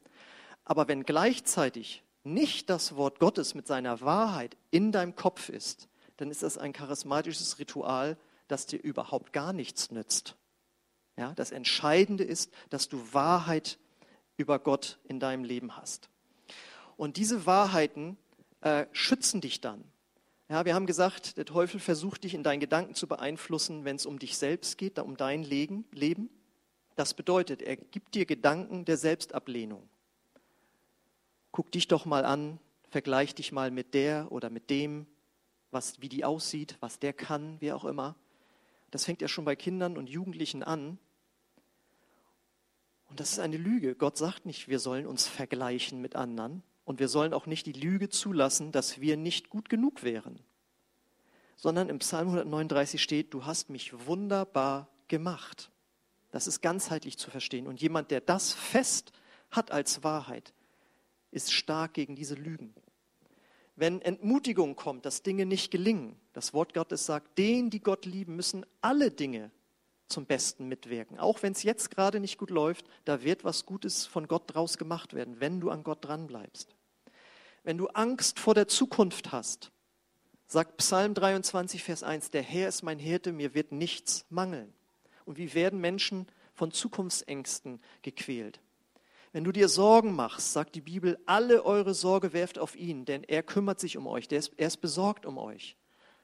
Aber 0.65 0.87
wenn 0.87 1.03
gleichzeitig 1.03 2.05
nicht 2.23 2.71
das 2.71 2.95
Wort 2.95 3.19
Gottes 3.19 3.57
mit 3.57 3.67
seiner 3.67 4.01
Wahrheit 4.01 4.57
in 4.71 4.93
deinem 4.93 5.17
Kopf 5.17 5.49
ist, 5.49 5.89
dann 6.17 6.31
ist 6.31 6.45
das 6.45 6.59
ein 6.59 6.73
charismatisches 6.73 7.59
Ritual, 7.59 8.17
das 8.47 8.67
dir 8.67 8.77
überhaupt 8.77 9.33
gar 9.33 9.53
nichts 9.53 9.91
nützt. 9.91 10.37
Ja, 11.17 11.33
das 11.35 11.51
Entscheidende 11.51 12.23
ist, 12.23 12.53
dass 12.71 12.89
du 12.89 13.13
Wahrheit 13.13 13.81
über 14.37 14.61
Gott 14.61 15.01
in 15.09 15.19
deinem 15.19 15.43
Leben 15.43 15.77
hast. 15.77 16.09
Und 16.97 17.17
diese 17.17 17.47
Wahrheiten 17.47 18.17
äh, 18.61 18.87
schützen 18.93 19.41
dich 19.41 19.61
dann. 19.61 19.83
Ja, 20.49 20.67
wir 20.67 20.75
haben 20.75 20.87
gesagt, 20.87 21.39
der 21.39 21.47
Teufel 21.47 21.81
versucht 21.81 22.25
dich 22.25 22.35
in 22.35 22.43
deinen 22.43 22.61
Gedanken 22.61 22.95
zu 22.95 23.07
beeinflussen, 23.07 23.85
wenn 23.85 23.97
es 23.97 24.05
um 24.05 24.19
dich 24.19 24.37
selbst 24.37 24.77
geht, 24.77 24.99
um 24.99 25.17
dein 25.17 25.43
Leben. 25.43 26.29
Das 26.97 27.15
bedeutet, 27.15 27.63
er 27.63 27.77
gibt 27.77 28.15
dir 28.15 28.27
Gedanken 28.27 28.85
der 28.85 28.99
Selbstablehnung. 28.99 29.89
Guck 31.51 31.73
dich 31.73 31.89
doch 31.89 32.05
mal 32.05 32.25
an, 32.25 32.59
vergleich 32.91 33.35
dich 33.35 33.53
mal 33.53 33.71
mit 33.71 33.95
der 33.95 34.31
oder 34.33 34.51
mit 34.51 34.69
dem, 34.69 35.07
was, 35.71 36.01
wie 36.03 36.09
die 36.11 36.25
aussieht, 36.25 36.77
was 36.81 36.99
der 36.99 37.15
kann, 37.15 37.61
wie 37.61 37.73
auch 37.73 37.85
immer. 37.85 38.15
Das 38.91 39.07
fängt 39.07 39.23
ja 39.23 39.29
schon 39.29 39.45
bei 39.45 39.57
Kindern 39.57 39.97
und 39.97 40.09
Jugendlichen 40.09 40.63
an. 40.63 40.99
Und 43.09 43.19
das 43.19 43.33
ist 43.33 43.39
eine 43.39 43.57
Lüge. 43.57 43.95
Gott 43.95 44.19
sagt 44.19 44.45
nicht, 44.47 44.69
wir 44.69 44.79
sollen 44.79 45.07
uns 45.07 45.27
vergleichen 45.27 46.01
mit 46.01 46.17
anderen. 46.17 46.63
Und 46.85 47.01
wir 47.01 47.09
sollen 47.09 47.33
auch 47.33 47.47
nicht 47.47 47.67
die 47.67 47.73
Lüge 47.73 48.09
zulassen, 48.09 48.73
dass 48.73 49.01
wir 49.01 49.17
nicht 49.17 49.49
gut 49.49 49.69
genug 49.69 50.03
wären. 50.03 50.39
Sondern 51.57 51.89
im 51.89 51.99
Psalm 52.01 52.29
139 52.29 53.03
steht, 53.03 53.33
du 53.33 53.47
hast 53.47 53.71
mich 53.71 54.07
wunderbar 54.07 54.89
gemacht. 55.09 55.71
Das 56.31 56.47
ist 56.47 56.61
ganzheitlich 56.61 57.17
zu 57.17 57.31
verstehen. 57.31 57.67
Und 57.67 57.81
jemand, 57.81 58.11
der 58.11 58.21
das 58.21 58.53
fest 58.53 59.13
hat 59.51 59.71
als 59.71 60.03
Wahrheit, 60.03 60.53
ist 61.31 61.53
stark 61.53 61.95
gegen 61.95 62.17
diese 62.17 62.35
Lügen. 62.35 62.75
Wenn 63.77 64.01
Entmutigung 64.03 64.77
kommt, 64.77 65.05
dass 65.05 65.23
Dinge 65.23 65.47
nicht 65.47 65.71
gelingen, 65.71 66.17
das 66.33 66.53
Wort 66.53 66.75
Gottes 66.75 67.07
sagt, 67.07 67.39
denen, 67.39 67.71
die 67.71 67.81
Gott 67.81 68.05
lieben, 68.05 68.37
müssen 68.37 68.65
alle 68.81 69.11
Dinge 69.11 69.51
zum 70.09 70.27
Besten 70.27 70.69
mitwirken. 70.69 71.19
Auch 71.19 71.43
wenn 71.43 71.53
es 71.53 71.63
jetzt 71.63 71.91
gerade 71.91 72.21
nicht 72.21 72.39
gut 72.39 72.51
läuft, 72.51 72.87
da 73.05 73.23
wird 73.23 73.43
was 73.43 73.67
Gutes 73.67 74.07
von 74.07 74.29
Gott 74.29 74.55
draus 74.55 74.79
gemacht 74.79 75.15
werden, 75.15 75.41
wenn 75.41 75.61
du 75.61 75.71
an 75.71 75.83
Gott 75.83 76.05
dranbleibst. 76.05 76.74
Wenn 77.65 77.79
du 77.79 77.87
Angst 77.89 78.39
vor 78.39 78.55
der 78.55 78.69
Zukunft 78.69 79.33
hast, 79.33 79.73
sagt 80.47 80.77
Psalm 80.77 81.15
23, 81.15 81.83
Vers 81.83 82.03
1, 82.03 82.31
der 82.31 82.43
Herr 82.43 82.69
ist 82.69 82.83
mein 82.83 82.99
Hirte, 82.99 83.33
mir 83.33 83.55
wird 83.55 83.73
nichts 83.73 84.27
mangeln. 84.29 84.75
Und 85.25 85.39
wie 85.39 85.55
werden 85.55 85.81
Menschen 85.81 86.27
von 86.53 86.73
Zukunftsängsten 86.73 87.81
gequält? 88.03 88.61
Wenn 89.33 89.45
du 89.45 89.51
dir 89.51 89.69
Sorgen 89.69 90.15
machst, 90.15 90.53
sagt 90.53 90.75
die 90.75 90.83
Bibel, 90.83 91.19
alle 91.25 91.65
eure 91.65 91.95
Sorge 91.95 92.35
werft 92.35 92.59
auf 92.59 92.77
ihn, 92.77 93.07
denn 93.07 93.25
er 93.25 93.43
kümmert 93.43 93.81
sich 93.81 93.97
um 93.97 94.07
euch, 94.07 94.29
er 94.31 94.69
ist 94.69 94.81
besorgt 94.83 95.25
um 95.25 95.39
euch. 95.39 95.77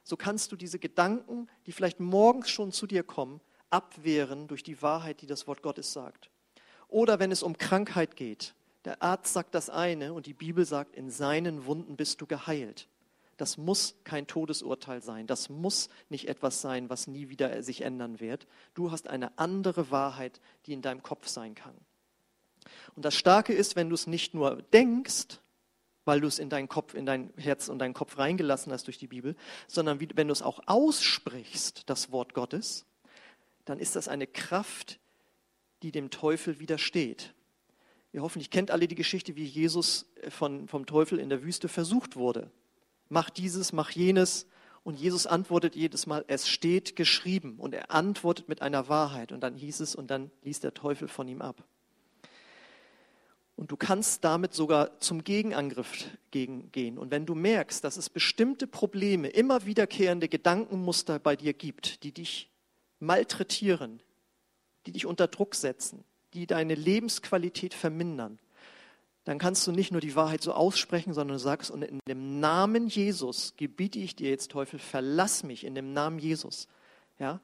so 0.04 0.18
kannst 0.18 0.52
du 0.52 0.56
diese 0.56 0.78
Gedanken, 0.78 1.49
die 1.66 1.73
vielleicht 1.73 2.00
morgens 2.00 2.50
schon 2.50 2.70
zu 2.70 2.87
dir 2.87 3.02
kommen, 3.02 3.40
abwehren 3.70 4.47
durch 4.47 4.62
die 4.62 4.82
Wahrheit, 4.82 5.23
die 5.23 5.26
das 5.26 5.47
Wort 5.47 5.62
Gottes 5.62 5.92
sagt. 5.94 6.30
Oder 6.87 7.18
wenn 7.18 7.32
es 7.32 7.42
um 7.42 7.56
Krankheit 7.56 8.16
geht, 8.16 8.54
der 8.84 9.02
Arzt 9.02 9.32
sagt 9.32 9.54
das 9.54 9.68
eine 9.68 10.12
und 10.12 10.26
die 10.26 10.34
Bibel 10.34 10.64
sagt, 10.64 10.96
in 10.96 11.10
seinen 11.10 11.66
Wunden 11.66 11.96
bist 11.96 12.20
du 12.20 12.26
geheilt. 12.26 12.88
Das 13.37 13.56
muss 13.56 13.94
kein 14.04 14.26
Todesurteil 14.26 15.02
sein. 15.02 15.26
Das 15.26 15.49
muss 15.49 15.88
nicht 16.10 16.28
etwas 16.28 16.60
sein, 16.60 16.90
was 16.90 17.06
nie 17.06 17.30
wieder 17.30 17.62
sich 17.62 17.80
ändern 17.80 18.20
wird. 18.20 18.46
Du 18.75 18.90
hast 18.90 19.08
eine 19.08 19.38
andere 19.38 19.90
Wahrheit, 19.90 20.40
die 20.66 20.75
in 20.75 20.82
deinem 20.82 21.02
Kopf 21.02 21.26
sein 21.26 21.54
kann. 21.54 21.75
Und 22.96 23.04
das 23.04 23.14
Starke 23.14 23.54
ist, 23.54 23.76
wenn 23.76 23.88
du 23.88 23.94
es 23.94 24.06
nicht 24.06 24.34
nur 24.34 24.60
denkst, 24.75 25.40
weil 26.04 26.20
du 26.20 26.26
es 26.26 26.38
in 26.38 26.50
deinen 26.50 26.68
Kopf, 26.68 26.94
in 26.94 27.06
dein 27.06 27.32
Herz 27.37 27.68
und 27.68 27.78
deinen 27.78 27.94
Kopf 27.94 28.18
reingelassen 28.18 28.72
hast 28.72 28.87
durch 28.87 28.99
die 28.99 29.06
Bibel, 29.06 29.37
sondern 29.68 30.00
wenn 30.00 30.28
du 30.28 30.32
es 30.32 30.42
auch 30.42 30.60
aussprichst, 30.66 31.88
das 31.88 32.12
Wort 32.12 32.34
Gottes, 32.34 32.84
dann 33.64 33.78
ist 33.78 33.96
das 33.96 34.08
eine 34.08 34.26
Kraft, 34.26 34.99
die 35.82 35.92
dem 35.92 36.10
Teufel 36.10 36.58
widersteht. 36.60 37.34
Ihr 38.12 38.23
hoffentlich 38.23 38.50
kennt 38.50 38.71
alle 38.71 38.88
die 38.88 38.97
Geschichte, 38.97 39.37
wie 39.37 39.45
Jesus 39.45 40.07
äh, 40.23 40.31
von, 40.31 40.69
vom 40.69 40.87
Teufel 40.87 41.19
in 41.19 41.29
der 41.29 41.43
Wüste 41.43 41.69
versucht 41.69 42.17
wurde. 42.17 42.50
Mach 43.09 43.31
dieses, 43.31 43.73
mach 43.73 43.90
jenes. 43.90 44.47
Und 44.83 44.99
Jesus 44.99 45.26
antwortet 45.26 45.76
jedes 45.76 46.07
Mal, 46.07 46.25
es 46.26 46.49
steht 46.49 46.97
geschrieben. 46.97 47.57
Und 47.59 47.75
er 47.75 47.90
antwortet 47.90 48.49
mit 48.49 48.62
einer 48.62 48.88
Wahrheit. 48.88 49.33
Und 49.33 49.40
dann 49.40 49.55
hieß 49.55 49.81
es, 49.81 49.95
und 49.95 50.11
dann 50.11 50.31
ließ 50.43 50.61
der 50.61 50.75
Teufel 50.75 51.07
von 51.09 51.29
ihm 51.29 51.43
ab. 51.43 51.64
Und 53.57 53.71
du 53.71 53.76
kannst 53.76 54.25
damit 54.25 54.55
sogar 54.55 55.00
zum 55.00 55.23
Gegenangriff 55.23 56.07
gehen. 56.31 56.97
Und 56.97 57.11
wenn 57.11 57.26
du 57.26 57.35
merkst, 57.35 57.85
dass 57.85 57.99
es 57.99 58.09
bestimmte 58.09 58.67
Probleme, 58.67 59.29
immer 59.29 59.67
wiederkehrende 59.67 60.31
Gedankenmuster 60.31 61.19
bei 61.19 61.37
dir 61.37 61.52
gibt, 61.52 62.02
die 62.02 62.12
dich 62.12 62.50
malträtieren, 63.00 64.02
die 64.87 64.93
dich 64.93 65.05
unter 65.05 65.29
Druck 65.29 65.55
setzen, 65.55 66.05
die 66.34 66.46
deine 66.46 66.75
Lebensqualität 66.75 67.75
vermindern, 67.75 68.38
dann 69.25 69.38
kannst 69.38 69.66
du 69.66 69.72
nicht 69.72 69.92
nur 69.92 70.00
die 70.00 70.16
Wahrheit 70.16 70.42
so 70.42 70.52
aussprechen, 70.52 71.12
sondern 71.12 71.37
du 71.37 71.42
sagst, 71.42 71.70
und 71.70 71.82
in 71.82 72.00
dem 72.08 72.40
Namen 72.40 72.88
Jesus 72.88 73.54
gebiete 73.56 73.99
ich 73.99 74.16
dir 74.16 74.30
jetzt, 74.30 74.50
Teufel, 74.50 74.78
verlass 74.78 75.42
mich 75.42 75.64
in 75.64 75.75
dem 75.75 75.92
Namen 75.92 76.18
Jesus. 76.18 76.68
Ja? 77.18 77.40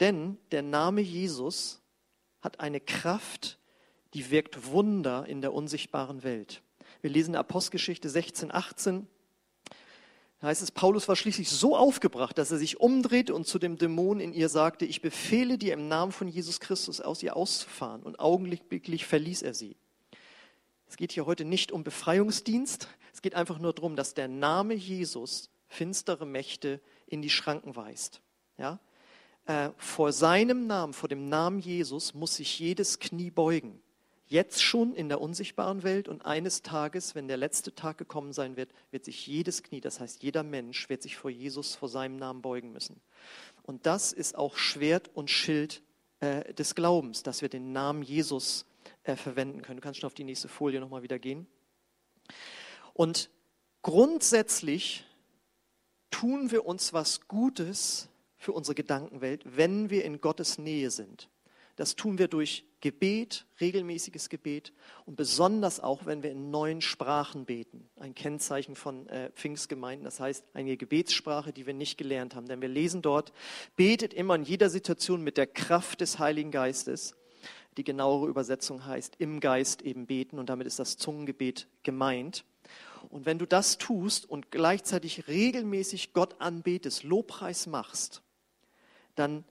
Denn 0.00 0.36
der 0.50 0.62
Name 0.62 1.00
Jesus 1.00 1.80
hat 2.42 2.60
eine 2.60 2.80
Kraft, 2.80 3.58
die 4.14 4.30
wirkt 4.30 4.70
Wunder 4.70 5.26
in 5.26 5.40
der 5.40 5.52
unsichtbaren 5.52 6.22
Welt. 6.22 6.62
Wir 7.00 7.10
lesen 7.10 7.34
Apostelgeschichte 7.34 8.08
16, 8.08 8.52
18. 8.52 9.06
Heißt 10.46 10.62
es, 10.62 10.70
Paulus 10.70 11.08
war 11.08 11.16
schließlich 11.16 11.50
so 11.50 11.76
aufgebracht, 11.76 12.38
dass 12.38 12.52
er 12.52 12.58
sich 12.58 12.78
umdrehte 12.78 13.34
und 13.34 13.48
zu 13.48 13.58
dem 13.58 13.78
Dämon 13.78 14.20
in 14.20 14.32
ihr 14.32 14.48
sagte, 14.48 14.84
ich 14.84 15.02
befehle 15.02 15.58
dir 15.58 15.72
im 15.72 15.88
Namen 15.88 16.12
von 16.12 16.28
Jesus 16.28 16.60
Christus 16.60 17.00
aus 17.00 17.20
ihr 17.24 17.34
auszufahren. 17.34 18.04
Und 18.04 18.20
augenblicklich 18.20 19.06
verließ 19.06 19.42
er 19.42 19.54
sie. 19.54 19.74
Es 20.86 20.96
geht 20.96 21.10
hier 21.10 21.26
heute 21.26 21.44
nicht 21.44 21.72
um 21.72 21.82
Befreiungsdienst, 21.82 22.86
es 23.12 23.22
geht 23.22 23.34
einfach 23.34 23.58
nur 23.58 23.72
darum, 23.72 23.96
dass 23.96 24.14
der 24.14 24.28
Name 24.28 24.74
Jesus 24.74 25.50
finstere 25.66 26.26
Mächte 26.26 26.80
in 27.08 27.22
die 27.22 27.30
Schranken 27.30 27.74
weist. 27.74 28.20
Ja? 28.56 28.78
Äh, 29.46 29.70
vor 29.78 30.12
seinem 30.12 30.68
Namen, 30.68 30.92
vor 30.92 31.08
dem 31.08 31.28
Namen 31.28 31.58
Jesus 31.58 32.14
muss 32.14 32.36
sich 32.36 32.60
jedes 32.60 33.00
Knie 33.00 33.32
beugen. 33.32 33.82
Jetzt 34.28 34.62
schon 34.62 34.92
in 34.92 35.08
der 35.08 35.20
unsichtbaren 35.20 35.84
Welt 35.84 36.08
und 36.08 36.26
eines 36.26 36.62
Tages, 36.62 37.14
wenn 37.14 37.28
der 37.28 37.36
letzte 37.36 37.74
Tag 37.74 37.96
gekommen 37.96 38.32
sein 38.32 38.56
wird, 38.56 38.72
wird 38.90 39.04
sich 39.04 39.24
jedes 39.26 39.62
Knie, 39.62 39.80
das 39.80 40.00
heißt 40.00 40.22
jeder 40.22 40.42
Mensch, 40.42 40.88
wird 40.88 41.02
sich 41.02 41.16
vor 41.16 41.30
Jesus, 41.30 41.76
vor 41.76 41.88
seinem 41.88 42.16
Namen 42.16 42.42
beugen 42.42 42.72
müssen. 42.72 43.00
Und 43.62 43.86
das 43.86 44.12
ist 44.12 44.36
auch 44.36 44.56
Schwert 44.56 45.10
und 45.14 45.30
Schild 45.30 45.80
äh, 46.18 46.52
des 46.54 46.74
Glaubens, 46.74 47.22
dass 47.22 47.40
wir 47.40 47.48
den 47.48 47.70
Namen 47.70 48.02
Jesus 48.02 48.66
äh, 49.04 49.14
verwenden 49.14 49.62
können. 49.62 49.76
Du 49.76 49.82
kannst 49.82 50.00
schon 50.00 50.08
auf 50.08 50.14
die 50.14 50.24
nächste 50.24 50.48
Folie 50.48 50.80
nochmal 50.80 51.02
wieder 51.04 51.20
gehen. 51.20 51.46
Und 52.94 53.30
grundsätzlich 53.82 55.04
tun 56.10 56.50
wir 56.50 56.66
uns 56.66 56.92
was 56.92 57.28
Gutes 57.28 58.08
für 58.38 58.52
unsere 58.52 58.74
Gedankenwelt, 58.74 59.42
wenn 59.56 59.90
wir 59.90 60.04
in 60.04 60.20
Gottes 60.20 60.58
Nähe 60.58 60.90
sind. 60.90 61.28
Das 61.76 61.94
tun 61.94 62.18
wir 62.18 62.28
durch 62.28 62.64
Gebet, 62.80 63.46
regelmäßiges 63.60 64.28
Gebet 64.28 64.72
und 65.04 65.16
besonders 65.16 65.78
auch, 65.80 66.06
wenn 66.06 66.22
wir 66.22 66.30
in 66.30 66.50
neuen 66.50 66.80
Sprachen 66.80 67.44
beten. 67.44 67.88
Ein 67.96 68.14
Kennzeichen 68.14 68.74
von 68.76 69.06
äh, 69.08 69.30
Pfingstgemeinden, 69.32 70.04
das 70.04 70.18
heißt 70.18 70.44
eine 70.54 70.76
Gebetssprache, 70.76 71.52
die 71.52 71.66
wir 71.66 71.74
nicht 71.74 71.98
gelernt 71.98 72.34
haben. 72.34 72.48
Denn 72.48 72.62
wir 72.62 72.68
lesen 72.68 73.02
dort, 73.02 73.32
betet 73.76 74.14
immer 74.14 74.36
in 74.36 74.44
jeder 74.44 74.70
Situation 74.70 75.22
mit 75.22 75.36
der 75.36 75.46
Kraft 75.46 76.00
des 76.00 76.18
Heiligen 76.18 76.50
Geistes. 76.50 77.14
Die 77.76 77.84
genauere 77.84 78.28
Übersetzung 78.28 78.86
heißt 78.86 79.16
im 79.18 79.40
Geist 79.40 79.82
eben 79.82 80.06
beten 80.06 80.38
und 80.38 80.48
damit 80.48 80.66
ist 80.66 80.78
das 80.78 80.96
Zungengebet 80.96 81.68
gemeint. 81.82 82.44
Und 83.10 83.26
wenn 83.26 83.38
du 83.38 83.46
das 83.46 83.76
tust 83.76 84.28
und 84.28 84.50
gleichzeitig 84.50 85.28
regelmäßig 85.28 86.14
Gott 86.14 86.36
anbetest, 86.40 87.04
Lobpreis 87.04 87.66
machst, 87.66 88.22
dann 89.14 89.44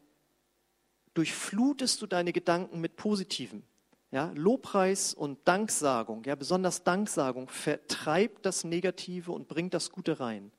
durchflutest 1.16 2.02
du 2.02 2.08
deine 2.08 2.32
Gedanken 2.32 2.80
mit 2.80 2.96
Positiven. 2.96 3.64
Ja, 4.12 4.32
Lobpreis 4.36 5.14
und 5.14 5.40
Danksagung, 5.46 6.24
ja, 6.26 6.36
besonders 6.36 6.84
Danksagung, 6.84 7.50
vertreibt 7.50 8.46
das 8.46 8.64
Negative 8.64 9.32
und 9.32 9.48
bringt 9.48 9.74
das 9.74 9.90
Gute 9.90 10.20
rein. 10.20 10.52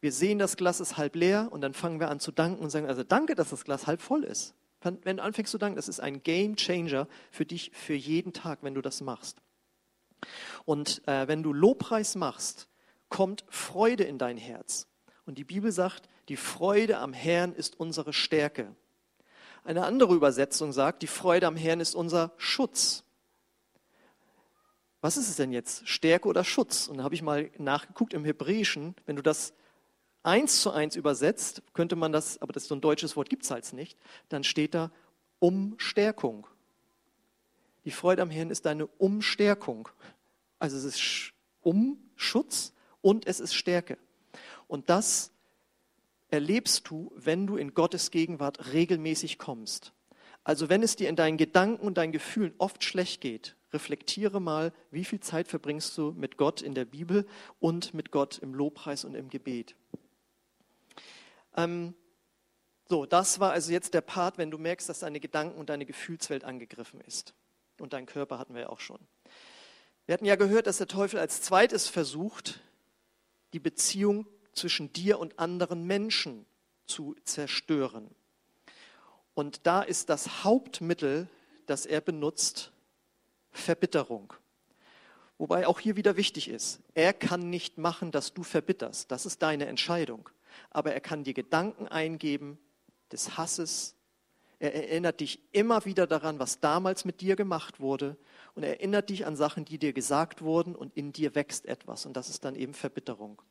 Wir 0.00 0.12
sehen, 0.12 0.38
das 0.38 0.56
Glas 0.56 0.80
ist 0.80 0.96
halb 0.96 1.16
leer 1.16 1.48
und 1.50 1.62
dann 1.62 1.72
fangen 1.72 1.98
wir 1.98 2.10
an 2.10 2.20
zu 2.20 2.30
danken 2.30 2.62
und 2.62 2.70
sagen, 2.70 2.86
also 2.86 3.02
danke, 3.02 3.34
dass 3.34 3.50
das 3.50 3.64
Glas 3.64 3.86
halb 3.86 4.02
voll 4.02 4.24
ist. 4.24 4.54
Wenn 4.82 5.16
du 5.16 5.22
anfängst 5.22 5.50
zu 5.50 5.58
danken, 5.58 5.76
das 5.76 5.88
ist 5.88 6.00
ein 6.00 6.22
Game 6.22 6.54
Changer 6.54 7.08
für 7.30 7.44
dich, 7.44 7.72
für 7.74 7.94
jeden 7.94 8.32
Tag, 8.32 8.60
wenn 8.62 8.74
du 8.74 8.82
das 8.82 9.00
machst. 9.00 9.38
Und 10.64 11.02
äh, 11.08 11.26
wenn 11.26 11.42
du 11.42 11.52
Lobpreis 11.52 12.14
machst, 12.14 12.68
kommt 13.08 13.44
Freude 13.48 14.04
in 14.04 14.18
dein 14.18 14.36
Herz. 14.36 14.86
Und 15.24 15.38
die 15.38 15.44
Bibel 15.44 15.72
sagt, 15.72 16.08
die 16.28 16.36
Freude 16.36 16.98
am 16.98 17.12
Herrn 17.12 17.52
ist 17.52 17.80
unsere 17.80 18.12
Stärke. 18.12 18.74
Eine 19.66 19.84
andere 19.84 20.14
Übersetzung 20.14 20.72
sagt, 20.72 21.02
die 21.02 21.08
Freude 21.08 21.48
am 21.48 21.56
Herrn 21.56 21.80
ist 21.80 21.96
unser 21.96 22.30
Schutz. 22.36 23.02
Was 25.00 25.16
ist 25.16 25.28
es 25.28 25.34
denn 25.34 25.50
jetzt? 25.50 25.88
Stärke 25.88 26.28
oder 26.28 26.44
Schutz? 26.44 26.86
Und 26.86 26.98
da 26.98 27.02
habe 27.02 27.16
ich 27.16 27.22
mal 27.22 27.50
nachgeguckt 27.58 28.14
im 28.14 28.24
Hebräischen, 28.24 28.94
wenn 29.06 29.16
du 29.16 29.22
das 29.22 29.54
eins 30.22 30.62
zu 30.62 30.70
eins 30.70 30.94
übersetzt, 30.94 31.62
könnte 31.72 31.96
man 31.96 32.12
das, 32.12 32.40
aber 32.40 32.52
das 32.52 32.62
ist 32.62 32.68
so 32.68 32.76
ein 32.76 32.80
deutsches 32.80 33.16
Wort, 33.16 33.28
gibt 33.28 33.42
es 33.42 33.50
halt 33.50 33.72
nicht, 33.72 33.98
dann 34.28 34.44
steht 34.44 34.72
da 34.72 34.92
Umstärkung. 35.40 36.46
Die 37.84 37.90
Freude 37.90 38.22
am 38.22 38.30
Herrn 38.30 38.50
ist 38.50 38.66
deine 38.66 38.86
Umstärkung. 38.86 39.88
Also 40.60 40.76
es 40.76 40.84
ist 40.84 41.32
Umschutz 41.60 42.72
und 43.00 43.26
es 43.26 43.40
ist 43.40 43.52
Stärke. 43.52 43.98
Und 44.68 44.90
das 44.90 45.32
erlebst 46.28 46.88
du, 46.90 47.12
wenn 47.14 47.46
du 47.46 47.56
in 47.56 47.74
Gottes 47.74 48.10
Gegenwart 48.10 48.72
regelmäßig 48.72 49.38
kommst. 49.38 49.92
Also 50.44 50.68
wenn 50.68 50.82
es 50.82 50.96
dir 50.96 51.08
in 51.08 51.16
deinen 51.16 51.38
Gedanken 51.38 51.84
und 51.84 51.98
deinen 51.98 52.12
Gefühlen 52.12 52.54
oft 52.58 52.84
schlecht 52.84 53.20
geht, 53.20 53.56
reflektiere 53.72 54.40
mal, 54.40 54.72
wie 54.90 55.04
viel 55.04 55.20
Zeit 55.20 55.48
verbringst 55.48 55.96
du 55.98 56.12
mit 56.12 56.36
Gott 56.36 56.62
in 56.62 56.74
der 56.74 56.84
Bibel 56.84 57.26
und 57.58 57.94
mit 57.94 58.10
Gott 58.10 58.38
im 58.38 58.54
Lobpreis 58.54 59.04
und 59.04 59.14
im 59.14 59.28
Gebet. 59.28 59.74
Ähm, 61.56 61.94
so, 62.88 63.06
das 63.06 63.40
war 63.40 63.52
also 63.52 63.72
jetzt 63.72 63.94
der 63.94 64.00
Part, 64.00 64.38
wenn 64.38 64.52
du 64.52 64.58
merkst, 64.58 64.88
dass 64.88 65.00
deine 65.00 65.18
Gedanken 65.18 65.58
und 65.58 65.68
deine 65.68 65.86
Gefühlswelt 65.86 66.44
angegriffen 66.44 67.00
ist. 67.00 67.34
Und 67.80 67.92
dein 67.92 68.06
Körper 68.06 68.38
hatten 68.38 68.54
wir 68.54 68.62
ja 68.62 68.68
auch 68.68 68.80
schon. 68.80 69.00
Wir 70.06 70.12
hatten 70.12 70.24
ja 70.24 70.36
gehört, 70.36 70.68
dass 70.68 70.78
der 70.78 70.86
Teufel 70.86 71.18
als 71.18 71.42
zweites 71.42 71.88
versucht, 71.88 72.60
die 73.52 73.58
Beziehung 73.58 74.26
zwischen 74.56 74.92
dir 74.92 75.18
und 75.18 75.38
anderen 75.38 75.84
Menschen 75.84 76.46
zu 76.86 77.14
zerstören. 77.24 78.10
Und 79.34 79.66
da 79.66 79.82
ist 79.82 80.08
das 80.08 80.44
Hauptmittel, 80.44 81.28
das 81.66 81.84
er 81.84 82.00
benutzt, 82.00 82.72
Verbitterung. 83.50 84.32
Wobei 85.38 85.66
auch 85.66 85.80
hier 85.80 85.96
wieder 85.96 86.16
wichtig 86.16 86.48
ist, 86.48 86.80
er 86.94 87.12
kann 87.12 87.50
nicht 87.50 87.76
machen, 87.76 88.10
dass 88.10 88.32
du 88.32 88.42
verbitterst. 88.42 89.10
Das 89.10 89.26
ist 89.26 89.42
deine 89.42 89.66
Entscheidung. 89.66 90.30
Aber 90.70 90.94
er 90.94 91.00
kann 91.00 91.24
dir 91.24 91.34
Gedanken 91.34 91.86
eingeben 91.86 92.58
des 93.12 93.36
Hasses. 93.36 93.94
Er 94.58 94.74
erinnert 94.74 95.20
dich 95.20 95.40
immer 95.52 95.84
wieder 95.84 96.06
daran, 96.06 96.38
was 96.38 96.60
damals 96.60 97.04
mit 97.04 97.20
dir 97.20 97.36
gemacht 97.36 97.80
wurde. 97.80 98.16
Und 98.54 98.62
er 98.62 98.70
erinnert 98.70 99.10
dich 99.10 99.26
an 99.26 99.36
Sachen, 99.36 99.66
die 99.66 99.76
dir 99.76 99.92
gesagt 99.92 100.40
wurden. 100.40 100.74
Und 100.74 100.96
in 100.96 101.12
dir 101.12 101.34
wächst 101.34 101.66
etwas. 101.66 102.06
Und 102.06 102.16
das 102.16 102.30
ist 102.30 102.44
dann 102.46 102.54
eben 102.54 102.72
Verbitterung. 102.72 103.42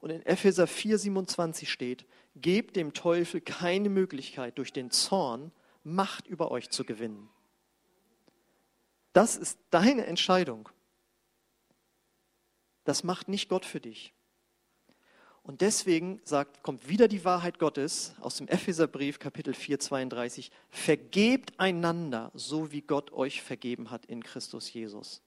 Und 0.00 0.10
in 0.10 0.24
Epheser 0.24 0.66
4:27 0.66 1.66
steht, 1.66 2.06
gebt 2.36 2.76
dem 2.76 2.92
Teufel 2.94 3.40
keine 3.40 3.88
Möglichkeit, 3.88 4.58
durch 4.58 4.72
den 4.72 4.90
Zorn 4.90 5.52
Macht 5.84 6.26
über 6.26 6.50
euch 6.50 6.68
zu 6.70 6.84
gewinnen. 6.84 7.30
Das 9.14 9.36
ist 9.36 9.58
deine 9.70 10.06
Entscheidung. 10.06 10.68
Das 12.84 13.04
macht 13.04 13.28
nicht 13.28 13.48
Gott 13.48 13.64
für 13.64 13.80
dich. 13.80 14.12
Und 15.42 15.62
deswegen 15.62 16.20
sagt, 16.24 16.62
kommt 16.62 16.88
wieder 16.88 17.08
die 17.08 17.24
Wahrheit 17.24 17.58
Gottes 17.58 18.14
aus 18.20 18.36
dem 18.36 18.48
Epheserbrief, 18.48 19.18
Kapitel 19.18 19.54
4, 19.54 19.80
32. 19.80 20.50
Vergebt 20.68 21.58
einander, 21.58 22.30
so 22.34 22.70
wie 22.70 22.82
Gott 22.82 23.12
euch 23.12 23.40
vergeben 23.40 23.90
hat 23.90 24.04
in 24.04 24.22
Christus 24.22 24.70
Jesus. 24.70 25.22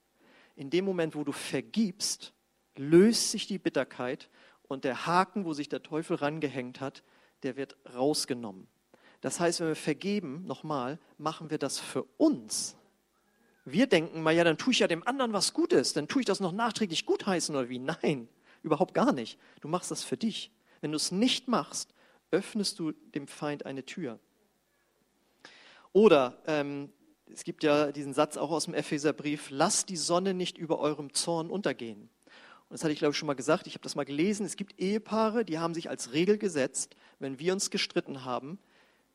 In 0.54 0.70
dem 0.70 0.84
Moment, 0.84 1.16
wo 1.16 1.24
du 1.24 1.32
vergibst, 1.32 2.32
löst 2.76 3.30
sich 3.30 3.46
die 3.46 3.58
Bitterkeit 3.58 4.28
und 4.62 4.84
der 4.84 5.06
Haken, 5.06 5.44
wo 5.44 5.52
sich 5.52 5.68
der 5.68 5.82
Teufel 5.82 6.16
rangehängt 6.16 6.80
hat, 6.80 7.02
der 7.42 7.56
wird 7.56 7.76
rausgenommen. 7.94 8.66
Das 9.20 9.38
heißt, 9.38 9.60
wenn 9.60 9.68
wir 9.68 9.76
vergeben, 9.76 10.44
nochmal, 10.46 10.98
machen 11.18 11.50
wir 11.50 11.58
das 11.58 11.78
für 11.78 12.04
uns. 12.16 12.76
Wir 13.64 13.86
denken 13.86 14.22
mal, 14.22 14.34
ja, 14.34 14.42
dann 14.42 14.58
tue 14.58 14.72
ich 14.72 14.80
ja 14.80 14.88
dem 14.88 15.06
anderen 15.06 15.32
was 15.32 15.52
Gutes, 15.52 15.92
dann 15.92 16.08
tue 16.08 16.22
ich 16.22 16.26
das 16.26 16.40
noch 16.40 16.52
nachträglich 16.52 17.06
gutheißen 17.06 17.54
oder 17.54 17.68
wie? 17.68 17.78
Nein, 17.78 18.28
überhaupt 18.62 18.94
gar 18.94 19.12
nicht. 19.12 19.38
Du 19.60 19.68
machst 19.68 19.90
das 19.90 20.02
für 20.02 20.16
dich. 20.16 20.50
Wenn 20.80 20.90
du 20.90 20.96
es 20.96 21.12
nicht 21.12 21.46
machst, 21.46 21.94
öffnest 22.32 22.78
du 22.80 22.92
dem 22.92 23.28
Feind 23.28 23.66
eine 23.66 23.84
Tür. 23.84 24.18
Oder 25.92 26.38
ähm, 26.46 26.90
es 27.32 27.44
gibt 27.44 27.62
ja 27.62 27.92
diesen 27.92 28.14
Satz 28.14 28.36
auch 28.36 28.50
aus 28.50 28.64
dem 28.64 28.74
Epheserbrief, 28.74 29.50
lasst 29.50 29.88
die 29.88 29.96
Sonne 29.96 30.34
nicht 30.34 30.58
über 30.58 30.80
eurem 30.80 31.12
Zorn 31.12 31.50
untergehen. 31.50 32.08
Und 32.72 32.76
das 32.76 32.84
hatte 32.84 32.94
ich, 32.94 33.00
glaube 33.00 33.12
ich, 33.12 33.18
schon 33.18 33.26
mal 33.26 33.34
gesagt, 33.34 33.66
ich 33.66 33.74
habe 33.74 33.82
das 33.82 33.96
mal 33.96 34.06
gelesen. 34.06 34.46
Es 34.46 34.56
gibt 34.56 34.80
Ehepaare, 34.80 35.44
die 35.44 35.58
haben 35.58 35.74
sich 35.74 35.90
als 35.90 36.14
Regel 36.14 36.38
gesetzt, 36.38 36.96
wenn 37.18 37.38
wir 37.38 37.52
uns 37.52 37.68
gestritten 37.68 38.24
haben, 38.24 38.58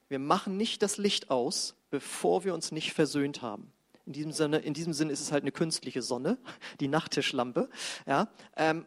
wir 0.09 0.19
machen 0.19 0.57
nicht 0.57 0.83
das 0.83 0.97
Licht 0.97 1.31
aus, 1.31 1.75
bevor 1.89 2.43
wir 2.43 2.53
uns 2.53 2.71
nicht 2.71 2.93
versöhnt 2.93 3.41
haben. 3.41 3.71
In 4.05 4.13
diesem 4.13 4.31
Sinne, 4.31 4.59
in 4.59 4.75
diesem 4.75 4.93
Sinne 4.93 5.11
ist 5.11 5.21
es 5.21 5.31
halt 5.31 5.41
eine 5.41 5.51
künstliche 5.51 6.03
Sonne, 6.03 6.37
die 6.81 6.87
Nachttischlampe. 6.87 7.67
Ja, 8.05 8.29
ähm, 8.55 8.85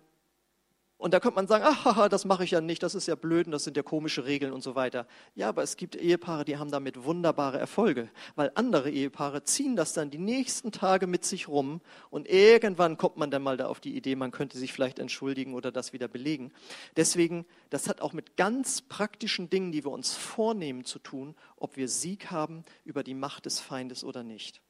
und 1.00 1.14
da 1.14 1.18
könnte 1.18 1.36
man 1.36 1.46
sagen, 1.46 1.64
ach, 1.66 2.08
das 2.10 2.26
mache 2.26 2.44
ich 2.44 2.50
ja 2.50 2.60
nicht, 2.60 2.82
das 2.82 2.94
ist 2.94 3.08
ja 3.08 3.14
blöd 3.14 3.46
und 3.46 3.52
das 3.52 3.64
sind 3.64 3.74
ja 3.74 3.82
komische 3.82 4.26
Regeln 4.26 4.52
und 4.52 4.62
so 4.62 4.74
weiter. 4.74 5.06
Ja, 5.34 5.48
aber 5.48 5.62
es 5.62 5.78
gibt 5.78 5.96
Ehepaare, 5.96 6.44
die 6.44 6.58
haben 6.58 6.70
damit 6.70 7.04
wunderbare 7.04 7.58
Erfolge, 7.58 8.10
weil 8.36 8.52
andere 8.54 8.90
Ehepaare 8.90 9.42
ziehen 9.42 9.76
das 9.76 9.94
dann 9.94 10.10
die 10.10 10.18
nächsten 10.18 10.72
Tage 10.72 11.06
mit 11.06 11.24
sich 11.24 11.48
rum 11.48 11.80
und 12.10 12.28
irgendwann 12.28 12.98
kommt 12.98 13.16
man 13.16 13.30
dann 13.30 13.42
mal 13.42 13.56
da 13.56 13.68
auf 13.68 13.80
die 13.80 13.96
Idee, 13.96 14.14
man 14.14 14.30
könnte 14.30 14.58
sich 14.58 14.74
vielleicht 14.74 14.98
entschuldigen 14.98 15.54
oder 15.54 15.72
das 15.72 15.94
wieder 15.94 16.06
belegen. 16.06 16.52
Deswegen, 16.96 17.46
das 17.70 17.88
hat 17.88 18.02
auch 18.02 18.12
mit 18.12 18.36
ganz 18.36 18.82
praktischen 18.82 19.48
Dingen, 19.48 19.72
die 19.72 19.84
wir 19.84 19.92
uns 19.92 20.12
vornehmen 20.12 20.84
zu 20.84 20.98
tun, 20.98 21.34
ob 21.56 21.78
wir 21.78 21.88
Sieg 21.88 22.30
haben 22.30 22.62
über 22.84 23.02
die 23.02 23.14
Macht 23.14 23.46
des 23.46 23.58
Feindes 23.58 24.04
oder 24.04 24.22
nicht. 24.22 24.60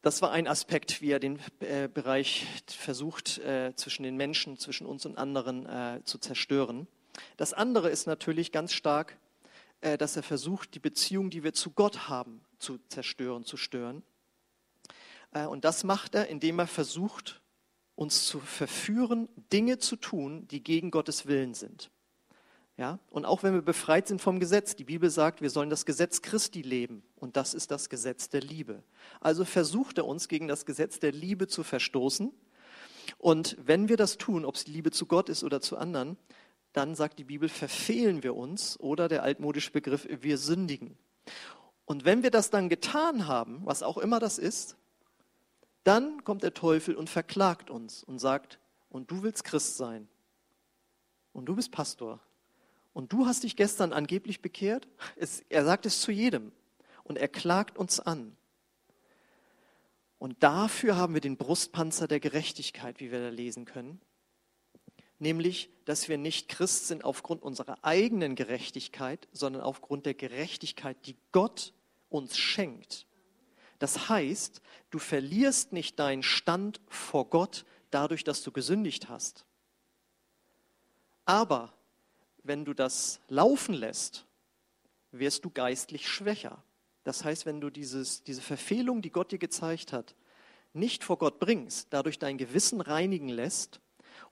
Das 0.00 0.22
war 0.22 0.30
ein 0.30 0.46
Aspekt, 0.46 1.02
wie 1.02 1.10
er 1.10 1.18
den 1.18 1.40
äh, 1.58 1.88
Bereich 1.88 2.46
versucht, 2.66 3.38
äh, 3.38 3.74
zwischen 3.74 4.04
den 4.04 4.16
Menschen, 4.16 4.56
zwischen 4.56 4.86
uns 4.86 5.04
und 5.04 5.18
anderen 5.18 5.66
äh, 5.66 6.02
zu 6.04 6.18
zerstören. 6.18 6.86
Das 7.36 7.52
andere 7.52 7.90
ist 7.90 8.06
natürlich 8.06 8.52
ganz 8.52 8.72
stark, 8.72 9.18
dass 9.80 10.16
er 10.16 10.24
versucht, 10.24 10.74
die 10.74 10.80
Beziehung, 10.80 11.30
die 11.30 11.44
wir 11.44 11.52
zu 11.52 11.70
Gott 11.70 12.08
haben, 12.08 12.40
zu 12.58 12.78
zerstören, 12.88 13.44
zu 13.44 13.56
stören. 13.56 14.02
Und 15.32 15.64
das 15.64 15.84
macht 15.84 16.16
er, 16.16 16.28
indem 16.28 16.58
er 16.58 16.66
versucht, 16.66 17.40
uns 17.94 18.26
zu 18.26 18.40
verführen, 18.40 19.28
Dinge 19.52 19.78
zu 19.78 19.94
tun, 19.94 20.48
die 20.48 20.62
gegen 20.64 20.90
Gottes 20.90 21.26
Willen 21.26 21.54
sind. 21.54 21.90
Ja? 22.78 23.00
Und 23.10 23.26
auch 23.26 23.42
wenn 23.42 23.52
wir 23.52 23.60
befreit 23.60 24.06
sind 24.06 24.22
vom 24.22 24.38
Gesetz, 24.38 24.76
die 24.76 24.84
Bibel 24.84 25.10
sagt, 25.10 25.42
wir 25.42 25.50
sollen 25.50 25.68
das 25.68 25.84
Gesetz 25.84 26.22
Christi 26.22 26.62
leben. 26.62 27.02
Und 27.16 27.36
das 27.36 27.52
ist 27.52 27.72
das 27.72 27.90
Gesetz 27.90 28.28
der 28.28 28.40
Liebe. 28.40 28.82
Also 29.20 29.44
versucht 29.44 29.98
er 29.98 30.06
uns 30.06 30.28
gegen 30.28 30.46
das 30.48 30.64
Gesetz 30.64 31.00
der 31.00 31.12
Liebe 31.12 31.48
zu 31.48 31.64
verstoßen. 31.64 32.32
Und 33.18 33.56
wenn 33.60 33.88
wir 33.88 33.96
das 33.96 34.16
tun, 34.16 34.44
ob 34.44 34.54
es 34.54 34.64
die 34.64 34.70
Liebe 34.70 34.92
zu 34.92 35.06
Gott 35.06 35.28
ist 35.28 35.42
oder 35.42 35.60
zu 35.60 35.76
anderen, 35.76 36.16
dann 36.72 36.94
sagt 36.94 37.18
die 37.18 37.24
Bibel, 37.24 37.48
verfehlen 37.48 38.22
wir 38.22 38.36
uns 38.36 38.78
oder 38.78 39.08
der 39.08 39.24
altmodische 39.24 39.72
Begriff, 39.72 40.06
wir 40.08 40.38
sündigen. 40.38 40.96
Und 41.84 42.04
wenn 42.04 42.22
wir 42.22 42.30
das 42.30 42.50
dann 42.50 42.68
getan 42.68 43.26
haben, 43.26 43.62
was 43.64 43.82
auch 43.82 43.98
immer 43.98 44.20
das 44.20 44.38
ist, 44.38 44.76
dann 45.82 46.22
kommt 46.22 46.44
der 46.44 46.54
Teufel 46.54 46.94
und 46.94 47.10
verklagt 47.10 47.70
uns 47.70 48.04
und 48.04 48.20
sagt, 48.20 48.60
und 48.90 49.10
du 49.10 49.22
willst 49.22 49.42
Christ 49.42 49.78
sein. 49.78 50.06
Und 51.32 51.46
du 51.46 51.56
bist 51.56 51.72
Pastor. 51.72 52.20
Und 52.98 53.12
du 53.12 53.26
hast 53.26 53.44
dich 53.44 53.54
gestern 53.54 53.92
angeblich 53.92 54.42
bekehrt? 54.42 54.88
Es, 55.14 55.44
er 55.50 55.64
sagt 55.64 55.86
es 55.86 56.00
zu 56.00 56.10
jedem. 56.10 56.50
Und 57.04 57.16
er 57.16 57.28
klagt 57.28 57.78
uns 57.78 58.00
an. 58.00 58.36
Und 60.18 60.42
dafür 60.42 60.96
haben 60.96 61.14
wir 61.14 61.20
den 61.20 61.36
Brustpanzer 61.36 62.08
der 62.08 62.18
Gerechtigkeit, 62.18 62.98
wie 62.98 63.12
wir 63.12 63.20
da 63.20 63.28
lesen 63.28 63.66
können. 63.66 64.00
Nämlich, 65.20 65.70
dass 65.84 66.08
wir 66.08 66.18
nicht 66.18 66.48
Christ 66.48 66.88
sind 66.88 67.04
aufgrund 67.04 67.44
unserer 67.44 67.78
eigenen 67.82 68.34
Gerechtigkeit, 68.34 69.28
sondern 69.30 69.62
aufgrund 69.62 70.04
der 70.04 70.14
Gerechtigkeit, 70.14 70.96
die 71.06 71.14
Gott 71.30 71.74
uns 72.08 72.36
schenkt. 72.36 73.06
Das 73.78 74.08
heißt, 74.08 74.60
du 74.90 74.98
verlierst 74.98 75.72
nicht 75.72 76.00
deinen 76.00 76.24
Stand 76.24 76.80
vor 76.88 77.30
Gott 77.30 77.64
dadurch, 77.92 78.24
dass 78.24 78.42
du 78.42 78.50
gesündigt 78.50 79.08
hast. 79.08 79.44
Aber 81.26 81.77
wenn 82.48 82.64
du 82.64 82.74
das 82.74 83.20
laufen 83.28 83.74
lässt, 83.74 84.26
wirst 85.12 85.44
du 85.44 85.50
geistlich 85.50 86.08
schwächer. 86.08 86.62
Das 87.04 87.24
heißt, 87.24 87.46
wenn 87.46 87.60
du 87.60 87.70
dieses, 87.70 88.24
diese 88.24 88.42
Verfehlung, 88.42 89.00
die 89.00 89.10
Gott 89.10 89.32
dir 89.32 89.38
gezeigt 89.38 89.92
hat, 89.92 90.14
nicht 90.72 91.04
vor 91.04 91.18
Gott 91.18 91.38
bringst, 91.38 91.88
dadurch 91.90 92.18
dein 92.18 92.36
Gewissen 92.36 92.80
reinigen 92.80 93.28
lässt 93.28 93.80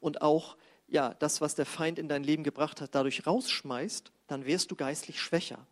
und 0.00 0.20
auch 0.20 0.56
ja, 0.88 1.14
das, 1.14 1.40
was 1.40 1.54
der 1.54 1.66
Feind 1.66 1.98
in 1.98 2.08
dein 2.08 2.22
Leben 2.22 2.44
gebracht 2.44 2.80
hat, 2.80 2.94
dadurch 2.94 3.26
rausschmeißt, 3.26 4.12
dann 4.26 4.46
wirst 4.46 4.70
du 4.70 4.76
geistlich 4.76 5.20
schwächer. 5.20 5.66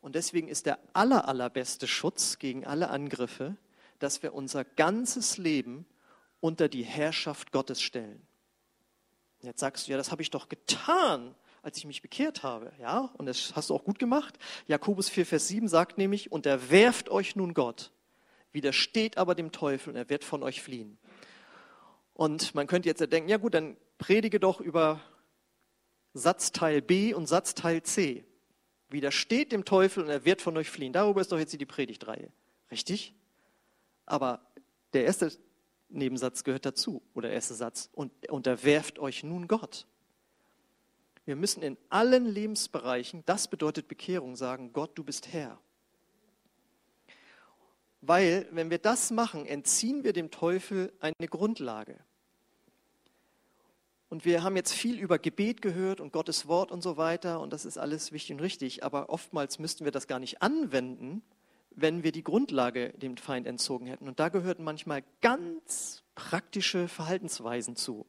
Und 0.00 0.14
deswegen 0.14 0.48
ist 0.48 0.66
der 0.66 0.78
aller, 0.92 1.28
allerbeste 1.28 1.86
Schutz 1.86 2.38
gegen 2.38 2.66
alle 2.66 2.90
Angriffe, 2.90 3.56
dass 3.98 4.22
wir 4.22 4.34
unser 4.34 4.64
ganzes 4.64 5.36
Leben 5.36 5.86
unter 6.40 6.68
die 6.68 6.84
Herrschaft 6.84 7.52
Gottes 7.52 7.80
stellen. 7.80 8.26
Jetzt 9.40 9.60
sagst 9.60 9.86
du, 9.86 9.92
ja, 9.92 9.96
das 9.96 10.10
habe 10.10 10.22
ich 10.22 10.30
doch 10.30 10.48
getan, 10.48 11.34
als 11.66 11.78
ich 11.78 11.84
mich 11.84 12.00
bekehrt 12.00 12.44
habe. 12.44 12.72
Ja, 12.80 13.10
und 13.18 13.26
das 13.26 13.56
hast 13.56 13.70
du 13.70 13.74
auch 13.74 13.82
gut 13.82 13.98
gemacht. 13.98 14.38
Jakobus 14.68 15.08
4, 15.08 15.26
Vers 15.26 15.48
7 15.48 15.66
sagt 15.66 15.98
nämlich, 15.98 16.30
und 16.30 16.46
er 16.46 16.70
werft 16.70 17.08
euch 17.08 17.34
nun 17.34 17.54
Gott, 17.54 17.90
widersteht 18.52 19.18
aber 19.18 19.34
dem 19.34 19.50
Teufel 19.50 19.90
und 19.90 19.96
er 19.96 20.08
wird 20.08 20.22
von 20.22 20.44
euch 20.44 20.62
fliehen. 20.62 20.96
Und 22.14 22.54
man 22.54 22.68
könnte 22.68 22.88
jetzt 22.88 23.00
ja 23.00 23.08
denken, 23.08 23.28
ja 23.28 23.36
gut, 23.36 23.52
dann 23.54 23.76
predige 23.98 24.38
doch 24.38 24.60
über 24.60 25.00
Satzteil 26.14 26.80
B 26.82 27.12
und 27.12 27.26
Satzteil 27.26 27.82
C. 27.82 28.24
Widersteht 28.88 29.50
dem 29.50 29.64
Teufel 29.64 30.04
und 30.04 30.08
er 30.08 30.24
wird 30.24 30.42
von 30.42 30.56
euch 30.56 30.70
fliehen. 30.70 30.92
Darüber 30.92 31.20
ist 31.20 31.32
doch 31.32 31.38
jetzt 31.38 31.60
die 31.60 31.66
Predigtreihe. 31.66 32.30
Richtig? 32.70 33.12
Aber 34.06 34.40
der 34.92 35.04
erste 35.04 35.32
Nebensatz 35.88 36.44
gehört 36.44 36.64
dazu, 36.64 37.02
oder 37.12 37.30
erster 37.30 37.54
Satz, 37.54 37.90
und 37.92 38.12
unterwerft 38.30 39.00
euch 39.00 39.24
nun 39.24 39.48
Gott. 39.48 39.88
Wir 41.26 41.36
müssen 41.36 41.62
in 41.62 41.76
allen 41.90 42.24
Lebensbereichen, 42.24 43.24
das 43.26 43.48
bedeutet 43.48 43.88
Bekehrung, 43.88 44.36
sagen, 44.36 44.72
Gott, 44.72 44.96
du 44.96 45.04
bist 45.04 45.32
Herr. 45.32 45.58
Weil, 48.00 48.46
wenn 48.52 48.70
wir 48.70 48.78
das 48.78 49.10
machen, 49.10 49.44
entziehen 49.44 50.04
wir 50.04 50.12
dem 50.12 50.30
Teufel 50.30 50.92
eine 51.00 51.28
Grundlage. 51.28 51.98
Und 54.08 54.24
wir 54.24 54.44
haben 54.44 54.54
jetzt 54.54 54.72
viel 54.72 55.00
über 55.00 55.18
Gebet 55.18 55.62
gehört 55.62 56.00
und 56.00 56.12
Gottes 56.12 56.46
Wort 56.46 56.70
und 56.70 56.80
so 56.80 56.96
weiter, 56.96 57.40
und 57.40 57.52
das 57.52 57.64
ist 57.64 57.76
alles 57.76 58.12
wichtig 58.12 58.34
und 58.34 58.40
richtig, 58.40 58.84
aber 58.84 59.10
oftmals 59.10 59.58
müssten 59.58 59.84
wir 59.84 59.90
das 59.90 60.06
gar 60.06 60.20
nicht 60.20 60.42
anwenden, 60.42 61.22
wenn 61.70 62.04
wir 62.04 62.12
die 62.12 62.22
Grundlage 62.22 62.90
dem 62.90 63.16
Feind 63.16 63.48
entzogen 63.48 63.86
hätten. 63.86 64.06
Und 64.06 64.20
da 64.20 64.28
gehörten 64.28 64.62
manchmal 64.62 65.02
ganz 65.20 66.04
praktische 66.14 66.86
Verhaltensweisen 66.86 67.74
zu. 67.74 68.06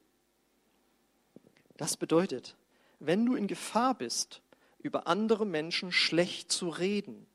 Das 1.78 1.98
bedeutet, 1.98 2.56
wenn 3.00 3.26
du 3.26 3.36
in 3.36 3.48
Gefahr 3.48 3.96
bist, 3.96 4.42
über 4.80 5.08
andere 5.08 5.46
Menschen 5.46 5.92
schlecht 5.92 6.52
zu 6.52 6.70
reden, 6.70 7.26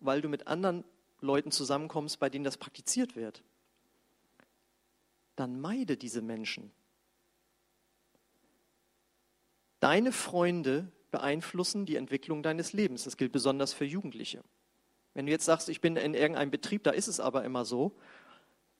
weil 0.00 0.20
du 0.20 0.28
mit 0.28 0.46
anderen 0.46 0.84
Leuten 1.20 1.50
zusammenkommst, 1.50 2.18
bei 2.18 2.30
denen 2.30 2.44
das 2.44 2.56
praktiziert 2.56 3.16
wird, 3.16 3.42
dann 5.34 5.60
meide 5.60 5.96
diese 5.96 6.22
Menschen. 6.22 6.70
Deine 9.80 10.12
Freunde 10.12 10.90
beeinflussen 11.10 11.86
die 11.86 11.96
Entwicklung 11.96 12.42
deines 12.42 12.72
Lebens. 12.72 13.04
Das 13.04 13.16
gilt 13.16 13.32
besonders 13.32 13.72
für 13.72 13.84
Jugendliche. 13.84 14.42
Wenn 15.14 15.26
du 15.26 15.32
jetzt 15.32 15.44
sagst, 15.44 15.68
ich 15.68 15.80
bin 15.80 15.96
in 15.96 16.14
irgendeinem 16.14 16.50
Betrieb, 16.50 16.82
da 16.84 16.90
ist 16.90 17.08
es 17.08 17.20
aber 17.20 17.44
immer 17.44 17.64
so, 17.64 17.96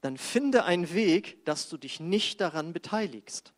dann 0.00 0.16
finde 0.16 0.64
einen 0.64 0.92
Weg, 0.92 1.44
dass 1.44 1.68
du 1.68 1.76
dich 1.76 2.00
nicht 2.00 2.40
daran 2.40 2.72
beteiligst. 2.72 3.54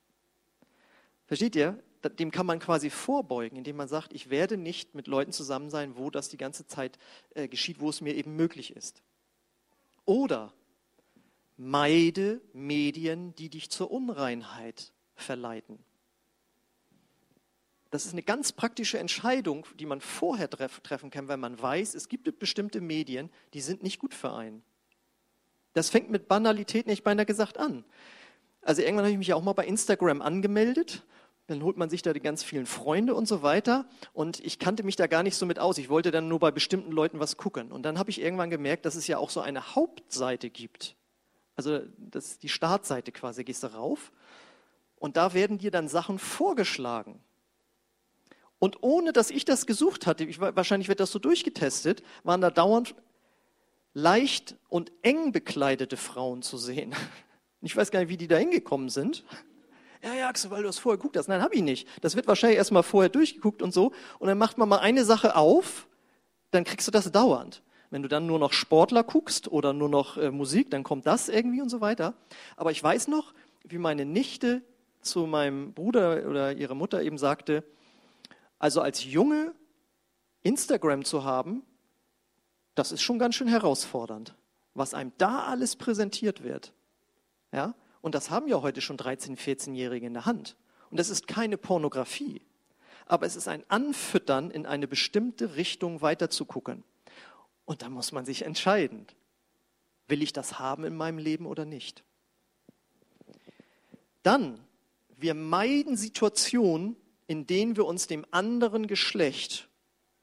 Versteht 1.26 1.56
ihr? 1.56 1.82
Dem 2.18 2.30
kann 2.30 2.46
man 2.46 2.58
quasi 2.60 2.90
vorbeugen, 2.90 3.56
indem 3.56 3.76
man 3.76 3.88
sagt, 3.88 4.12
ich 4.12 4.30
werde 4.30 4.56
nicht 4.56 4.94
mit 4.94 5.06
Leuten 5.06 5.32
zusammen 5.32 5.70
sein, 5.70 5.96
wo 5.96 6.10
das 6.10 6.28
die 6.28 6.36
ganze 6.36 6.66
Zeit 6.66 6.98
äh, 7.34 7.48
geschieht, 7.48 7.80
wo 7.80 7.90
es 7.90 8.00
mir 8.00 8.14
eben 8.14 8.36
möglich 8.36 8.76
ist. 8.76 9.02
Oder 10.04 10.52
Meide 11.60 12.40
Medien, 12.52 13.34
die 13.34 13.48
dich 13.48 13.68
zur 13.68 13.90
Unreinheit 13.90 14.92
verleiten. 15.16 15.80
Das 17.90 18.06
ist 18.06 18.12
eine 18.12 18.22
ganz 18.22 18.52
praktische 18.52 19.00
Entscheidung, 19.00 19.66
die 19.74 19.86
man 19.86 20.00
vorher 20.00 20.48
treff, 20.48 20.78
treffen 20.80 21.10
kann, 21.10 21.26
wenn 21.26 21.40
man 21.40 21.60
weiß, 21.60 21.96
es 21.96 22.08
gibt 22.08 22.38
bestimmte 22.38 22.80
Medien, 22.80 23.28
die 23.54 23.60
sind 23.60 23.82
nicht 23.82 23.98
gut 23.98 24.14
für 24.14 24.32
einen. 24.32 24.62
Das 25.72 25.90
fängt 25.90 26.10
mit 26.10 26.28
Banalität 26.28 26.86
nicht 26.86 27.02
beinahe 27.02 27.26
gesagt 27.26 27.58
an. 27.58 27.84
Also 28.62 28.82
irgendwann 28.82 29.06
habe 29.06 29.12
ich 29.12 29.18
mich 29.18 29.32
auch 29.32 29.42
mal 29.42 29.52
bei 29.52 29.66
Instagram 29.66 30.22
angemeldet. 30.22 31.04
Dann 31.48 31.62
holt 31.62 31.76
man 31.76 31.90
sich 31.90 32.02
da 32.02 32.12
die 32.12 32.20
ganz 32.20 32.44
vielen 32.44 32.66
Freunde 32.66 33.14
und 33.14 33.26
so 33.26 33.42
weiter. 33.42 33.86
Und 34.12 34.38
ich 34.40 34.58
kannte 34.58 34.84
mich 34.84 34.96
da 34.96 35.06
gar 35.06 35.22
nicht 35.22 35.34
so 35.34 35.46
mit 35.46 35.58
aus. 35.58 35.78
Ich 35.78 35.88
wollte 35.88 36.10
dann 36.10 36.28
nur 36.28 36.38
bei 36.38 36.50
bestimmten 36.50 36.92
Leuten 36.92 37.18
was 37.18 37.36
gucken. 37.36 37.72
Und 37.72 37.82
dann 37.82 37.98
habe 37.98 38.10
ich 38.10 38.20
irgendwann 38.20 38.50
gemerkt, 38.50 38.84
dass 38.84 38.94
es 38.94 39.06
ja 39.06 39.18
auch 39.18 39.30
so 39.30 39.40
eine 39.40 39.74
Hauptseite 39.74 40.50
gibt. 40.50 40.94
Also 41.56 41.80
das 41.96 42.26
ist 42.26 42.42
die 42.42 42.48
Startseite 42.48 43.10
quasi. 43.12 43.44
Gehst 43.44 43.64
du 43.64 43.68
rauf 43.68 44.12
und 44.96 45.16
da 45.16 45.34
werden 45.34 45.58
dir 45.58 45.70
dann 45.70 45.88
Sachen 45.88 46.18
vorgeschlagen. 46.18 47.20
Und 48.58 48.82
ohne 48.82 49.12
dass 49.12 49.30
ich 49.30 49.44
das 49.44 49.66
gesucht 49.66 50.06
hatte, 50.06 50.24
ich, 50.24 50.40
wahrscheinlich 50.40 50.88
wird 50.88 51.00
das 51.00 51.12
so 51.12 51.18
durchgetestet, 51.18 52.02
waren 52.24 52.40
da 52.40 52.50
dauernd 52.50 52.94
leicht 53.94 54.56
und 54.68 54.92
eng 55.02 55.32
bekleidete 55.32 55.96
Frauen 55.96 56.42
zu 56.42 56.58
sehen. 56.58 56.94
Ich 57.60 57.76
weiß 57.76 57.90
gar 57.90 57.98
nicht, 57.98 58.08
wie 58.08 58.16
die 58.16 58.28
da 58.28 58.36
hingekommen 58.36 58.88
sind. 58.88 59.24
Ja, 60.02 60.14
ja, 60.14 60.28
Axel, 60.28 60.50
weil 60.50 60.62
du 60.62 60.68
das 60.68 60.78
vorher 60.78 60.96
geguckt 60.96 61.16
hast. 61.16 61.28
Nein, 61.28 61.42
habe 61.42 61.54
ich 61.54 61.62
nicht. 61.62 61.88
Das 62.02 62.14
wird 62.14 62.28
wahrscheinlich 62.28 62.58
erstmal 62.58 62.82
vorher 62.82 63.08
durchgeguckt 63.08 63.62
und 63.62 63.72
so. 63.72 63.92
Und 64.18 64.28
dann 64.28 64.38
macht 64.38 64.58
man 64.58 64.68
mal 64.68 64.78
eine 64.78 65.04
Sache 65.04 65.34
auf, 65.36 65.88
dann 66.50 66.64
kriegst 66.64 66.86
du 66.86 66.92
das 66.92 67.10
dauernd. 67.10 67.62
Wenn 67.90 68.02
du 68.02 68.08
dann 68.08 68.26
nur 68.26 68.38
noch 68.38 68.52
Sportler 68.52 69.02
guckst 69.02 69.48
oder 69.48 69.72
nur 69.72 69.88
noch 69.88 70.16
äh, 70.18 70.30
Musik, 70.30 70.70
dann 70.70 70.82
kommt 70.82 71.06
das 71.06 71.28
irgendwie 71.28 71.62
und 71.62 71.70
so 71.70 71.80
weiter. 71.80 72.14
Aber 72.56 72.70
ich 72.70 72.82
weiß 72.82 73.08
noch, 73.08 73.32
wie 73.64 73.78
meine 73.78 74.04
Nichte 74.04 74.62
zu 75.00 75.26
meinem 75.26 75.72
Bruder 75.72 76.28
oder 76.28 76.52
ihrer 76.52 76.74
Mutter 76.74 77.02
eben 77.02 77.18
sagte, 77.18 77.64
also 78.58 78.80
als 78.80 79.04
Junge 79.04 79.54
Instagram 80.42 81.04
zu 81.04 81.24
haben, 81.24 81.62
das 82.74 82.92
ist 82.92 83.02
schon 83.02 83.18
ganz 83.18 83.34
schön 83.34 83.48
herausfordernd, 83.48 84.34
was 84.74 84.94
einem 84.94 85.12
da 85.18 85.44
alles 85.44 85.76
präsentiert 85.76 86.42
wird. 86.42 86.72
Ja? 87.52 87.74
Und 88.00 88.14
das 88.14 88.30
haben 88.30 88.48
ja 88.48 88.62
heute 88.62 88.80
schon 88.80 88.96
13-, 88.96 89.36
14-Jährige 89.36 90.06
in 90.06 90.14
der 90.14 90.26
Hand. 90.26 90.56
Und 90.90 90.98
das 90.98 91.10
ist 91.10 91.26
keine 91.26 91.58
Pornografie, 91.58 92.42
aber 93.06 93.26
es 93.26 93.36
ist 93.36 93.48
ein 93.48 93.64
Anfüttern, 93.68 94.50
in 94.50 94.66
eine 94.66 94.88
bestimmte 94.88 95.56
Richtung 95.56 96.00
weiterzugucken. 96.00 96.84
Und 97.64 97.82
da 97.82 97.88
muss 97.88 98.12
man 98.12 98.24
sich 98.24 98.44
entscheiden, 98.44 99.06
will 100.06 100.22
ich 100.22 100.32
das 100.32 100.58
haben 100.58 100.84
in 100.84 100.96
meinem 100.96 101.18
Leben 101.18 101.46
oder 101.46 101.64
nicht. 101.64 102.02
Dann, 104.22 104.58
wir 105.16 105.34
meiden 105.34 105.96
Situationen, 105.96 106.96
in 107.26 107.46
denen 107.46 107.76
wir 107.76 107.84
uns 107.84 108.06
dem 108.06 108.24
anderen 108.30 108.86
Geschlecht 108.86 109.68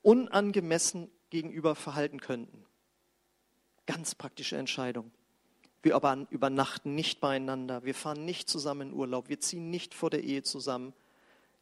unangemessen 0.01 1.09
gegenüber 1.29 1.75
verhalten 1.75 2.19
könnten. 2.19 2.65
Ganz 3.85 4.15
praktische 4.15 4.57
Entscheidung. 4.57 5.11
Wir 5.85 6.01
übernachten 6.31 6.95
nicht 6.95 7.19
beieinander, 7.19 7.83
wir 7.83 7.93
fahren 7.93 8.25
nicht 8.25 8.49
zusammen 8.49 8.89
in 8.89 8.93
Urlaub, 8.95 9.29
wir 9.29 9.39
ziehen 9.39 9.69
nicht 9.69 9.93
vor 9.93 10.09
der 10.09 10.23
Ehe 10.23 10.41
zusammen. 10.41 10.93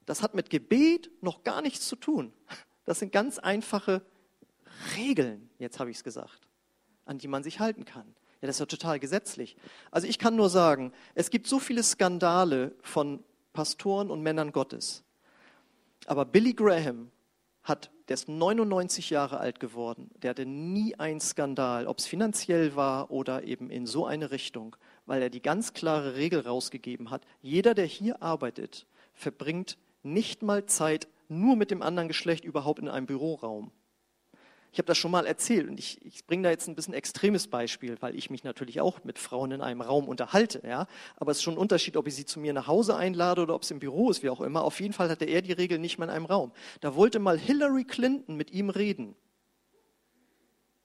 Das 0.06 0.22
hat 0.22 0.34
mit 0.34 0.50
Gebet 0.50 1.12
noch 1.22 1.44
gar 1.44 1.62
nichts 1.62 1.90
zu 1.90 1.98
tun. 1.98 2.32
Das 2.86 3.00
sind 3.00 3.12
ganz 3.12 3.38
einfache 3.38 4.02
Regeln, 4.96 5.50
jetzt 5.60 5.78
habe 5.82 5.92
ich 5.92 5.98
es 5.98 6.06
gesagt, 6.06 6.48
an 7.04 7.18
die 7.18 7.28
man 7.28 7.44
sich 7.44 7.60
halten 7.60 7.84
kann. 7.84 8.16
Ja, 8.40 8.48
das 8.48 8.56
ist 8.56 8.60
ja 8.62 8.66
total 8.66 8.98
gesetzlich. 8.98 9.58
Also 9.92 10.08
ich 10.08 10.20
kann 10.20 10.38
nur 10.38 10.50
sagen, 10.50 10.94
es 11.16 11.30
gibt 11.30 11.46
so 11.46 11.60
viele 11.60 11.84
Skandale 11.84 12.74
von 12.82 13.22
Pastoren 13.52 14.10
und 14.10 14.22
Männern 14.22 14.54
Gottes. 14.54 15.04
Aber 16.06 16.24
Billy 16.24 16.54
Graham 16.54 17.12
hat, 17.64 17.92
der 18.08 18.16
ist 18.16 18.28
99 18.28 19.10
Jahre 19.10 19.40
alt 19.40 19.60
geworden, 19.60 20.10
der 20.22 20.32
hatte 20.32 20.46
nie 20.46 20.96
einen 20.96 21.20
Skandal, 21.20 21.88
ob 21.88 22.00
es 22.00 22.06
finanziell 22.06 22.76
war 22.76 23.12
oder 23.12 23.44
eben 23.44 23.70
in 23.70 23.86
so 23.86 24.06
eine 24.06 24.32
Richtung, 24.32 24.76
weil 25.06 25.22
er 25.22 25.30
die 25.30 25.42
ganz 25.42 25.74
klare 25.74 26.16
Regel 26.16 26.42
rausgegeben 26.42 27.10
hat, 27.10 27.24
jeder, 27.42 27.74
der 27.74 27.86
hier 27.86 28.22
arbeitet, 28.22 28.86
verbringt 29.14 29.78
nicht 30.04 30.42
mal 30.42 30.66
Zeit 30.66 31.08
nur 31.30 31.56
mit 31.56 31.72
dem 31.72 31.82
anderen 31.82 32.08
Geschlecht 32.08 32.44
überhaupt 32.44 32.80
in 32.80 32.90
einem 32.90 33.06
Büroraum. 33.06 33.72
Ich 34.74 34.80
habe 34.80 34.88
das 34.88 34.98
schon 34.98 35.12
mal 35.12 35.28
erzählt 35.28 35.70
und 35.70 35.80
ich, 35.80 36.04
ich 36.04 36.26
bringe 36.26 36.42
da 36.42 36.50
jetzt 36.50 36.68
ein 36.68 36.74
bisschen 36.74 36.96
extremes 36.96 37.48
Beispiel, 37.48 37.96
weil 38.00 38.16
ich 38.16 38.32
mich 38.32 38.44
natürlich 38.44 38.82
auch 38.82 39.04
mit 39.04 39.20
Frauen 39.20 39.52
in 39.52 39.62
einem 39.62 39.82
Raum 39.82 40.08
unterhalte. 40.08 40.64
Ja? 40.68 40.88
Aber 41.16 41.30
es 41.30 41.38
ist 41.38 41.44
schon 41.44 41.54
ein 41.54 41.60
Unterschied, 41.60 41.96
ob 41.96 42.08
ich 42.08 42.16
sie 42.16 42.26
zu 42.26 42.40
mir 42.40 42.54
nach 42.54 42.66
Hause 42.66 42.96
einlade 42.96 43.44
oder 43.44 43.54
ob 43.54 43.62
es 43.62 43.70
im 43.70 43.78
Büro 43.78 44.10
ist, 44.10 44.24
wie 44.24 44.32
auch 44.32 44.42
immer. 44.42 44.64
Auf 44.64 44.82
jeden 44.82 44.94
Fall 44.94 45.10
hatte 45.10 45.26
er 45.26 45.44
die 45.44 45.52
Regel 45.52 45.78
nicht 45.78 46.00
mehr 46.00 46.08
in 46.08 46.14
einem 46.16 46.26
Raum. 46.26 46.52
Da 46.82 46.96
wollte 46.96 47.20
mal 47.20 47.38
Hillary 47.38 47.84
Clinton 47.84 48.36
mit 48.36 48.50
ihm 48.50 48.72
reden. 48.72 49.16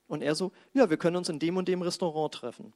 Und 0.07 0.21
er 0.21 0.35
so, 0.35 0.53
ja, 0.75 0.91
wir 0.91 0.99
können 0.99 1.17
uns 1.17 1.31
in 1.31 1.39
dem 1.39 1.57
und 1.57 1.67
dem 1.67 1.81
Restaurant 1.81 2.35
treffen 2.35 2.75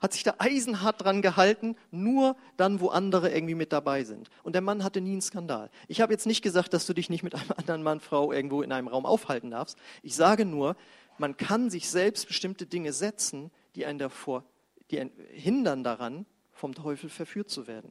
hat 0.00 0.12
sich 0.12 0.22
da 0.22 0.34
eisenhart 0.38 1.02
dran 1.02 1.22
gehalten, 1.22 1.76
nur 1.90 2.36
dann, 2.56 2.80
wo 2.80 2.88
andere 2.88 3.32
irgendwie 3.32 3.54
mit 3.54 3.72
dabei 3.72 4.04
sind. 4.04 4.30
Und 4.42 4.54
der 4.54 4.62
Mann 4.62 4.84
hatte 4.84 5.00
nie 5.00 5.12
einen 5.12 5.22
Skandal. 5.22 5.70
Ich 5.88 6.00
habe 6.00 6.12
jetzt 6.12 6.26
nicht 6.26 6.42
gesagt, 6.42 6.72
dass 6.72 6.86
du 6.86 6.94
dich 6.94 7.10
nicht 7.10 7.24
mit 7.24 7.34
einem 7.34 7.52
anderen 7.56 7.82
Mann, 7.82 8.00
Frau 8.00 8.32
irgendwo 8.32 8.62
in 8.62 8.72
einem 8.72 8.88
Raum 8.88 9.06
aufhalten 9.06 9.50
darfst. 9.50 9.76
Ich 10.02 10.14
sage 10.14 10.44
nur, 10.44 10.76
man 11.18 11.36
kann 11.36 11.68
sich 11.68 11.90
selbst 11.90 12.28
bestimmte 12.28 12.66
Dinge 12.66 12.92
setzen, 12.92 13.50
die 13.74 13.86
einen 13.86 13.98
davor, 13.98 14.44
die 14.90 15.00
einen 15.00 15.12
hindern 15.30 15.82
daran, 15.82 16.26
vom 16.52 16.74
Teufel 16.74 17.10
verführt 17.10 17.50
zu 17.50 17.66
werden. 17.66 17.90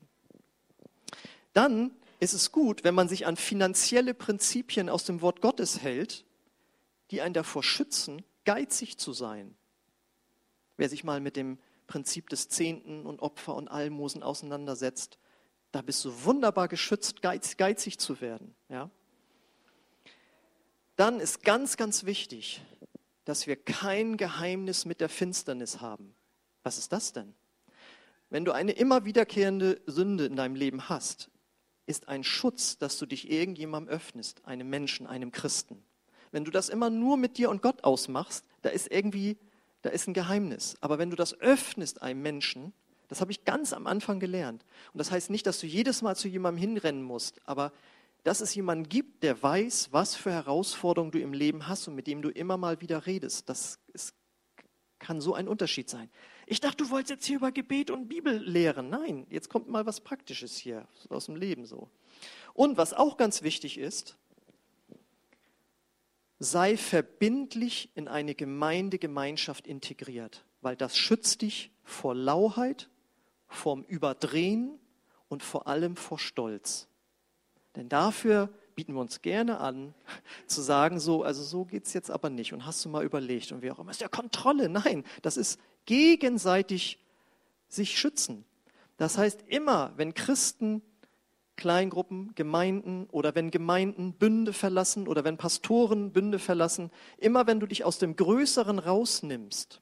Dann 1.53 1.91
ist 2.19 2.33
es 2.33 2.51
gut, 2.51 2.83
wenn 2.83 2.95
man 2.95 3.09
sich 3.09 3.25
an 3.25 3.35
finanzielle 3.35 4.13
Prinzipien 4.13 4.89
aus 4.89 5.05
dem 5.05 5.21
Wort 5.21 5.41
Gottes 5.41 5.81
hält, 5.81 6.25
die 7.11 7.21
einen 7.21 7.33
davor 7.33 7.63
schützen, 7.63 8.23
geizig 8.45 8.97
zu 8.97 9.13
sein. 9.13 9.55
Wer 10.77 10.89
sich 10.89 11.03
mal 11.03 11.19
mit 11.19 11.35
dem 11.35 11.57
Prinzip 11.87 12.29
des 12.29 12.49
Zehnten 12.49 13.05
und 13.05 13.21
Opfer 13.21 13.55
und 13.55 13.67
Almosen 13.67 14.21
auseinandersetzt, 14.21 15.17
da 15.71 15.81
bist 15.81 16.03
du 16.05 16.23
wunderbar 16.23 16.67
geschützt, 16.67 17.21
geiz, 17.21 17.57
geizig 17.57 17.97
zu 17.99 18.21
werden. 18.21 18.55
Ja? 18.69 18.89
Dann 20.95 21.19
ist 21.19 21.43
ganz, 21.43 21.77
ganz 21.77 22.05
wichtig, 22.05 22.61
dass 23.25 23.47
wir 23.47 23.55
kein 23.55 24.17
Geheimnis 24.17 24.85
mit 24.85 25.01
der 25.01 25.09
Finsternis 25.09 25.81
haben. 25.81 26.15
Was 26.63 26.77
ist 26.77 26.91
das 26.91 27.13
denn? 27.13 27.33
Wenn 28.29 28.45
du 28.45 28.51
eine 28.51 28.73
immer 28.73 29.05
wiederkehrende 29.05 29.81
Sünde 29.85 30.25
in 30.25 30.35
deinem 30.35 30.55
Leben 30.55 30.89
hast, 30.89 31.29
ist 31.85 32.09
ein 32.09 32.23
Schutz, 32.23 32.77
dass 32.77 32.97
du 32.97 33.05
dich 33.05 33.31
irgendjemandem 33.31 33.93
öffnest, 33.93 34.45
einem 34.45 34.69
Menschen, 34.69 35.07
einem 35.07 35.31
Christen. 35.31 35.83
Wenn 36.31 36.43
du 36.43 36.51
das 36.51 36.67
immer 36.67 36.89
nur 36.89 37.15
mit 37.15 37.37
dir 37.37 37.49
und 37.49 37.61
Gott 37.61 37.83
ausmachst, 37.83 38.45
da 38.61 38.69
ist 38.69 38.91
irgendwie 38.91 39.37
da 39.81 39.89
ist 39.89 40.07
ein 40.07 40.13
Geheimnis. 40.13 40.75
Aber 40.81 40.97
wenn 40.97 41.09
du 41.09 41.15
das 41.15 41.39
öffnest 41.39 42.01
einem 42.01 42.21
Menschen, 42.21 42.73
das 43.07 43.21
habe 43.21 43.31
ich 43.31 43.45
ganz 43.45 43.73
am 43.73 43.87
Anfang 43.87 44.19
gelernt. 44.19 44.65
Und 44.93 44.97
das 44.97 45.11
heißt 45.11 45.29
nicht, 45.29 45.45
dass 45.47 45.59
du 45.59 45.67
jedes 45.67 46.01
Mal 46.01 46.15
zu 46.15 46.27
jemandem 46.27 46.61
hinrennen 46.61 47.03
musst, 47.03 47.39
aber 47.45 47.71
dass 48.23 48.41
es 48.41 48.53
jemanden 48.55 48.89
gibt, 48.89 49.23
der 49.23 49.41
weiß, 49.41 49.89
was 49.91 50.15
für 50.15 50.31
Herausforderungen 50.31 51.11
du 51.11 51.19
im 51.19 51.31
Leben 51.31 51.67
hast 51.67 51.87
und 51.87 51.95
mit 51.95 52.07
dem 52.07 52.21
du 52.21 52.29
immer 52.29 52.57
mal 52.57 52.81
wieder 52.81 53.05
redest. 53.05 53.47
Das 53.47 53.79
ist, 53.93 54.13
kann 54.99 55.21
so 55.21 55.33
ein 55.33 55.47
Unterschied 55.47 55.89
sein. 55.89 56.09
Ich 56.45 56.59
dachte, 56.59 56.83
du 56.83 56.89
wolltest 56.89 57.11
jetzt 57.11 57.25
hier 57.25 57.37
über 57.37 57.51
Gebet 57.51 57.89
und 57.89 58.09
Bibel 58.09 58.37
lehren. 58.37 58.89
Nein, 58.89 59.25
jetzt 59.29 59.49
kommt 59.49 59.69
mal 59.69 59.85
was 59.85 60.01
Praktisches 60.01 60.57
hier 60.57 60.87
aus 61.09 61.27
dem 61.27 61.37
Leben 61.37 61.65
so. 61.65 61.89
Und 62.53 62.77
was 62.77 62.93
auch 62.93 63.15
ganz 63.15 63.43
wichtig 63.43 63.77
ist, 63.77 64.17
sei 66.39 66.77
verbindlich 66.77 67.89
in 67.95 68.07
eine 68.07 68.35
Gemeindegemeinschaft 68.35 69.67
integriert, 69.67 70.45
weil 70.61 70.75
das 70.75 70.97
schützt 70.97 71.41
dich 71.41 71.71
vor 71.83 72.13
Lauheit, 72.13 72.89
vorm 73.47 73.83
Überdrehen 73.83 74.79
und 75.29 75.43
vor 75.43 75.67
allem 75.67 75.95
vor 75.95 76.19
Stolz. 76.19 76.87
Denn 77.75 77.89
dafür 77.89 78.49
bieten 78.75 78.93
wir 78.93 79.01
uns 79.01 79.21
gerne 79.21 79.59
an, 79.59 79.93
zu 80.47 80.61
sagen, 80.61 80.99
so, 80.99 81.23
also 81.23 81.43
so 81.43 81.65
geht 81.65 81.85
es 81.85 81.93
jetzt 81.93 82.11
aber 82.11 82.29
nicht. 82.29 82.53
Und 82.53 82.65
hast 82.65 82.85
du 82.85 82.89
mal 82.89 83.03
überlegt 83.03 83.51
und 83.51 83.61
wie 83.61 83.71
auch 83.71 83.79
immer, 83.79 83.91
ist 83.91 84.01
ja 84.01 84.07
Kontrolle. 84.07 84.69
Nein, 84.69 85.03
das 85.21 85.37
ist 85.37 85.59
gegenseitig 85.85 86.99
sich 87.67 87.97
schützen. 87.97 88.45
Das 88.97 89.17
heißt, 89.17 89.43
immer, 89.47 89.93
wenn 89.95 90.13
Christen 90.13 90.81
Kleingruppen, 91.57 92.33
Gemeinden 92.35 93.07
oder 93.11 93.35
wenn 93.35 93.51
Gemeinden 93.51 94.13
Bünde 94.13 94.53
verlassen 94.53 95.07
oder 95.07 95.25
wenn 95.25 95.37
Pastoren 95.37 96.13
Bünde 96.13 96.39
verlassen, 96.39 96.91
immer 97.17 97.47
wenn 97.47 97.59
du 97.59 97.67
dich 97.67 97.83
aus 97.83 97.99
dem 97.99 98.15
Größeren 98.15 98.79
rausnimmst, 98.79 99.81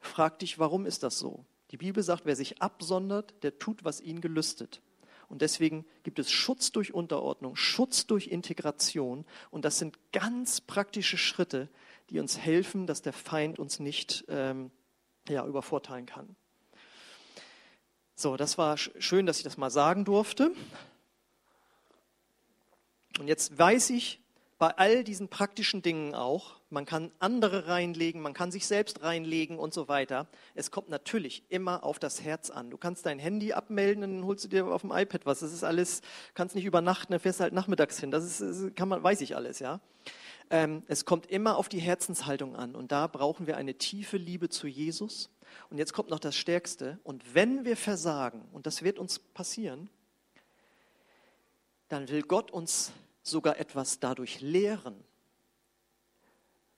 frag 0.00 0.40
dich, 0.40 0.58
warum 0.58 0.86
ist 0.86 1.04
das 1.04 1.18
so? 1.18 1.44
Die 1.70 1.76
Bibel 1.76 2.02
sagt, 2.02 2.26
wer 2.26 2.36
sich 2.36 2.60
absondert, 2.60 3.34
der 3.42 3.58
tut, 3.58 3.84
was 3.84 4.00
ihn 4.00 4.20
gelüstet. 4.20 4.82
Und 5.28 5.42
deswegen 5.42 5.84
gibt 6.02 6.18
es 6.18 6.30
Schutz 6.30 6.72
durch 6.72 6.94
Unterordnung, 6.94 7.56
Schutz 7.56 8.06
durch 8.06 8.28
Integration. 8.28 9.24
Und 9.50 9.64
das 9.64 9.78
sind 9.78 9.98
ganz 10.12 10.60
praktische 10.60 11.18
Schritte, 11.18 11.68
die 12.10 12.20
uns 12.20 12.38
helfen, 12.38 12.86
dass 12.86 13.02
der 13.02 13.12
Feind 13.12 13.58
uns 13.58 13.80
nicht 13.80 14.24
ähm, 14.28 14.70
ja, 15.28 15.46
übervorteilen 15.46 16.06
kann. 16.06 16.36
So, 18.14 18.36
das 18.36 18.58
war 18.58 18.76
schön, 18.76 19.26
dass 19.26 19.38
ich 19.38 19.44
das 19.44 19.56
mal 19.56 19.70
sagen 19.70 20.04
durfte. 20.04 20.52
Und 23.18 23.28
jetzt 23.28 23.56
weiß 23.58 23.90
ich 23.90 24.20
bei 24.58 24.70
all 24.76 25.04
diesen 25.04 25.28
praktischen 25.28 25.82
Dingen 25.82 26.14
auch, 26.14 26.60
man 26.70 26.86
kann 26.86 27.12
andere 27.18 27.68
reinlegen, 27.68 28.20
man 28.20 28.34
kann 28.34 28.50
sich 28.50 28.66
selbst 28.66 29.02
reinlegen 29.02 29.58
und 29.58 29.74
so 29.74 29.88
weiter. 29.88 30.26
Es 30.54 30.70
kommt 30.70 30.88
natürlich 30.88 31.44
immer 31.48 31.84
auf 31.84 31.98
das 31.98 32.22
Herz 32.22 32.50
an. 32.50 32.70
Du 32.70 32.76
kannst 32.76 33.06
dein 33.06 33.18
Handy 33.18 33.52
abmelden, 33.52 34.00
dann 34.00 34.24
holst 34.24 34.44
du 34.44 34.48
dir 34.48 34.66
auf 34.66 34.80
dem 34.80 34.90
iPad 34.90 35.26
was. 35.26 35.40
Das 35.40 35.52
ist 35.52 35.64
alles, 35.64 36.02
kannst 36.34 36.54
nicht 36.54 36.64
übernachten, 36.64 37.12
dann 37.12 37.20
fährst 37.20 37.40
du 37.40 37.44
halt 37.44 37.52
nachmittags 37.52 37.98
hin. 38.00 38.10
Das 38.10 38.40
ist, 38.40 38.74
kann 38.74 38.88
man, 38.88 39.02
weiß 39.02 39.20
ich 39.20 39.36
alles, 39.36 39.58
ja. 39.58 39.80
Ähm, 40.50 40.82
es 40.88 41.04
kommt 41.04 41.26
immer 41.26 41.56
auf 41.56 41.68
die 41.68 41.80
Herzenshaltung 41.80 42.56
an. 42.56 42.74
Und 42.74 42.92
da 42.92 43.06
brauchen 43.06 43.46
wir 43.46 43.56
eine 43.56 43.74
tiefe 43.74 44.16
Liebe 44.16 44.48
zu 44.48 44.66
Jesus. 44.66 45.30
Und 45.70 45.78
jetzt 45.78 45.92
kommt 45.92 46.10
noch 46.10 46.20
das 46.20 46.36
Stärkste. 46.36 46.98
Und 47.04 47.34
wenn 47.34 47.64
wir 47.64 47.76
versagen, 47.76 48.48
und 48.52 48.66
das 48.66 48.82
wird 48.82 48.98
uns 48.98 49.18
passieren, 49.18 49.88
dann 51.88 52.08
will 52.08 52.22
Gott 52.22 52.50
uns 52.50 52.92
sogar 53.24 53.58
etwas 53.58 53.98
dadurch 54.00 54.40
lehren. 54.40 55.02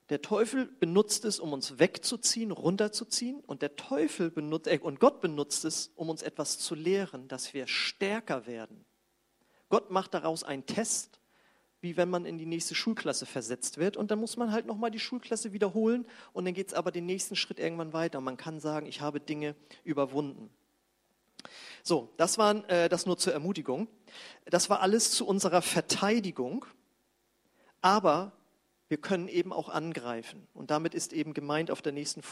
Der 0.08 0.22
Teufel 0.22 0.66
benutzt 0.66 1.24
es, 1.24 1.40
um 1.40 1.52
uns 1.52 1.80
wegzuziehen, 1.80 2.52
runterzuziehen, 2.52 3.40
und 3.40 3.60
der 3.62 3.74
Teufel 3.74 4.30
benutzt, 4.30 4.68
äh, 4.68 4.78
und 4.80 5.00
Gott 5.00 5.20
benutzt 5.20 5.64
es, 5.64 5.92
um 5.96 6.08
uns 6.08 6.22
etwas 6.22 6.58
zu 6.58 6.76
lehren, 6.76 7.26
dass 7.26 7.54
wir 7.54 7.66
stärker 7.66 8.46
werden. 8.46 8.84
Gott 9.68 9.90
macht 9.90 10.14
daraus 10.14 10.44
einen 10.44 10.64
Test, 10.64 11.20
wie 11.80 11.96
wenn 11.96 12.08
man 12.08 12.24
in 12.24 12.38
die 12.38 12.46
nächste 12.46 12.76
Schulklasse 12.76 13.26
versetzt 13.26 13.78
wird, 13.78 13.96
und 13.96 14.12
dann 14.12 14.20
muss 14.20 14.36
man 14.36 14.52
halt 14.52 14.66
nochmal 14.66 14.92
die 14.92 15.00
Schulklasse 15.00 15.52
wiederholen, 15.52 16.06
und 16.32 16.44
dann 16.44 16.54
geht 16.54 16.68
es 16.68 16.74
aber 16.74 16.92
den 16.92 17.06
nächsten 17.06 17.34
Schritt 17.34 17.58
irgendwann 17.58 17.92
weiter. 17.92 18.20
Man 18.20 18.36
kann 18.36 18.60
sagen, 18.60 18.86
ich 18.86 19.00
habe 19.00 19.18
Dinge 19.18 19.56
überwunden. 19.82 20.50
So, 21.86 22.12
das 22.16 22.36
war 22.36 22.68
äh, 22.68 22.88
das 22.88 23.06
nur 23.06 23.16
zur 23.16 23.32
Ermutigung. 23.32 23.86
Das 24.46 24.68
war 24.68 24.80
alles 24.80 25.12
zu 25.12 25.24
unserer 25.24 25.62
Verteidigung. 25.62 26.66
Aber 27.80 28.32
wir 28.88 28.96
können 28.96 29.28
eben 29.28 29.52
auch 29.52 29.68
angreifen. 29.68 30.48
Und 30.52 30.72
damit 30.72 30.94
ist 30.94 31.12
eben 31.12 31.32
gemeint 31.32 31.70
auf 31.70 31.82
der 31.82 31.92
nächsten 31.92 32.22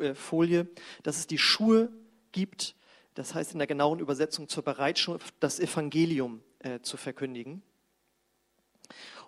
äh, 0.00 0.16
Folie, 0.16 0.66
dass 1.04 1.16
es 1.18 1.28
die 1.28 1.38
Schuhe 1.38 1.92
gibt, 2.32 2.74
das 3.14 3.36
heißt 3.36 3.52
in 3.52 3.58
der 3.58 3.68
genauen 3.68 4.00
Übersetzung 4.00 4.48
zur 4.48 4.64
Bereitschaft, 4.64 5.32
das 5.38 5.60
Evangelium 5.60 6.42
äh, 6.58 6.80
zu 6.80 6.96
verkündigen. 6.96 7.62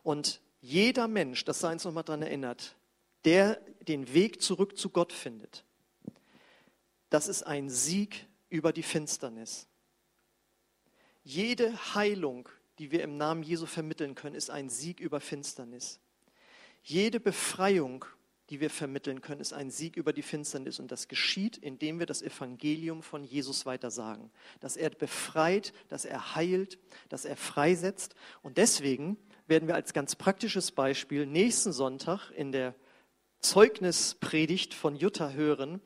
Und 0.03 0.41
jeder 0.61 1.07
Mensch, 1.07 1.45
das 1.45 1.61
sei 1.61 1.71
uns 1.71 1.85
nochmal 1.85 2.03
daran 2.03 2.23
erinnert, 2.23 2.75
der 3.25 3.61
den 3.87 4.13
Weg 4.15 4.43
zurück 4.43 4.77
zu 4.77 4.91
Gott 4.91 5.13
findet, 5.13 5.65
das 7.09 7.29
ist 7.29 7.45
ein 7.45 7.71
Sieg 7.71 8.27
über 8.51 8.73
die 8.73 8.83
Finsternis. 8.83 9.67
Jede 11.23 11.95
Heilung, 11.95 12.49
die 12.79 12.91
wir 12.91 13.03
im 13.03 13.17
Namen 13.17 13.43
Jesu 13.43 13.67
vermitteln 13.67 14.15
können, 14.15 14.35
ist 14.35 14.51
ein 14.51 14.69
Sieg 14.69 15.01
über 15.01 15.21
Finsternis. 15.21 16.01
Jede 16.83 17.21
Befreiung, 17.21 18.05
die 18.49 18.61
wir 18.61 18.71
vermitteln 18.71 19.21
können, 19.21 19.41
ist 19.41 19.53
ein 19.53 19.71
Sieg 19.71 19.97
über 19.97 20.13
die 20.13 20.23
Finsternis. 20.23 20.81
Und 20.81 20.91
das 20.91 21.07
geschieht, 21.07 21.57
indem 21.59 21.99
wir 21.99 22.07
das 22.07 22.23
Evangelium 22.23 23.03
von 23.03 23.23
Jesus 23.23 23.67
weitersagen. 23.67 24.31
Dass 24.61 24.77
er 24.77 24.91
befreit, 24.91 25.73
dass 25.89 26.05
er 26.05 26.35
heilt, 26.35 26.79
dass 27.09 27.25
er 27.25 27.37
freisetzt. 27.37 28.15
Und 28.43 28.57
deswegen 28.57 29.17
werden 29.47 29.69
wir 29.69 29.75
als 29.75 29.93
ganz 29.93 30.17
praktisches 30.17 30.73
Beispiel 30.73 31.27
nächsten 31.27 31.73
Sonntag 31.73 32.31
in 32.31 32.51
der 32.51 32.75
Zeugnispredigt 33.41 34.75
von 34.75 34.97
Jutta 34.97 35.31
hören, 35.31 35.81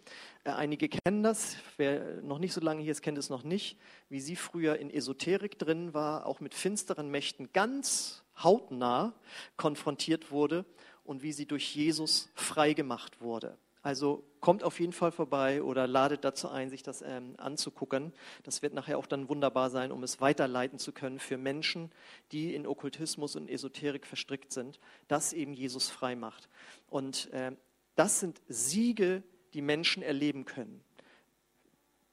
einige 0.44 0.88
kennen 0.88 1.22
das, 1.22 1.57
wer 1.76 2.22
noch 2.22 2.38
nicht 2.38 2.52
so 2.52 2.61
lange 2.61 2.83
hier 2.83 2.92
ist, 2.92 3.02
kennt 3.02 3.18
es 3.18 3.30
noch 3.30 3.44
nicht, 3.44 3.78
wie 4.09 4.20
sie 4.20 4.37
früher 4.37 4.78
in 4.78 4.90
Esoterik 4.90 5.59
drin 5.59 5.94
war, 5.94 6.26
auch 6.26 6.40
mit 6.40 6.54
finsteren 6.54 7.11
Mächten 7.11 7.52
ganz 7.52 8.24
hautnah 8.42 9.14
konfrontiert 9.57 10.30
wurde 10.30 10.64
und 11.04 11.22
wie 11.22 11.33
sie 11.33 11.46
durch 11.46 11.74
Jesus 11.74 12.30
frei 12.35 12.74
gemacht 12.74 13.20
wurde. 13.20 13.57
Also 13.85 14.24
kommt 14.40 14.64
auf 14.64 14.80
jeden 14.80 14.94
Fall 14.94 15.12
vorbei 15.12 15.62
oder 15.62 15.87
ladet 15.87 16.24
dazu 16.24 16.48
ein, 16.48 16.70
sich 16.70 16.83
das 16.83 17.02
ähm, 17.02 17.35
anzugucken. 17.37 18.14
Das 18.42 18.62
wird 18.62 18.72
nachher 18.72 18.96
auch 18.96 19.07
dann 19.07 19.28
wunderbar 19.28 19.68
sein, 19.68 19.92
um 19.92 20.02
es 20.02 20.22
weiterleiten 20.22 20.78
zu 20.78 20.92
können 20.92 21.18
für 21.18 21.37
Menschen, 21.37 21.92
die 22.33 22.54
in 22.54 22.66
Okkultismus 22.66 23.37
und 23.37 23.50
Esoterik 23.50 24.07
verstrickt 24.07 24.52
sind, 24.52 24.80
dass 25.07 25.35
eben 25.35 25.52
Jesus 25.52 25.90
frei 25.90 26.16
macht. 26.16 26.48
Und 26.88 27.30
äh, 27.33 27.52
das 27.94 28.20
sind 28.20 28.40
Siege, 28.48 29.22
die 29.54 29.62
Menschen 29.62 30.02
erleben 30.02 30.44
können. 30.44 30.82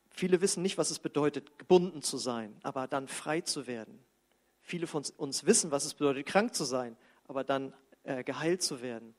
Viele 0.10 0.41
wissen 0.41 0.62
nicht, 0.62 0.77
was 0.77 0.91
es 0.91 0.99
bedeutet, 0.99 1.58
gebunden 1.58 2.01
zu 2.01 2.17
sein, 2.17 2.56
aber 2.63 2.88
dann 2.88 3.08
frei 3.08 3.41
zu 3.41 3.67
werden. 3.67 3.99
Viele 4.62 4.88
von 4.88 5.04
uns 5.17 5.45
wissen, 5.45 5.71
was 5.71 5.86
es 5.86 5.95
bedeutet, 5.95 6.25
krank 6.25 6.54
zu 6.54 6.63
sein, 6.63 6.95
aber 7.27 7.43
dann 7.43 7.73
äh, 8.04 8.23
geheilt 8.23 8.62
zu 8.62 8.82
werden. 8.82 9.15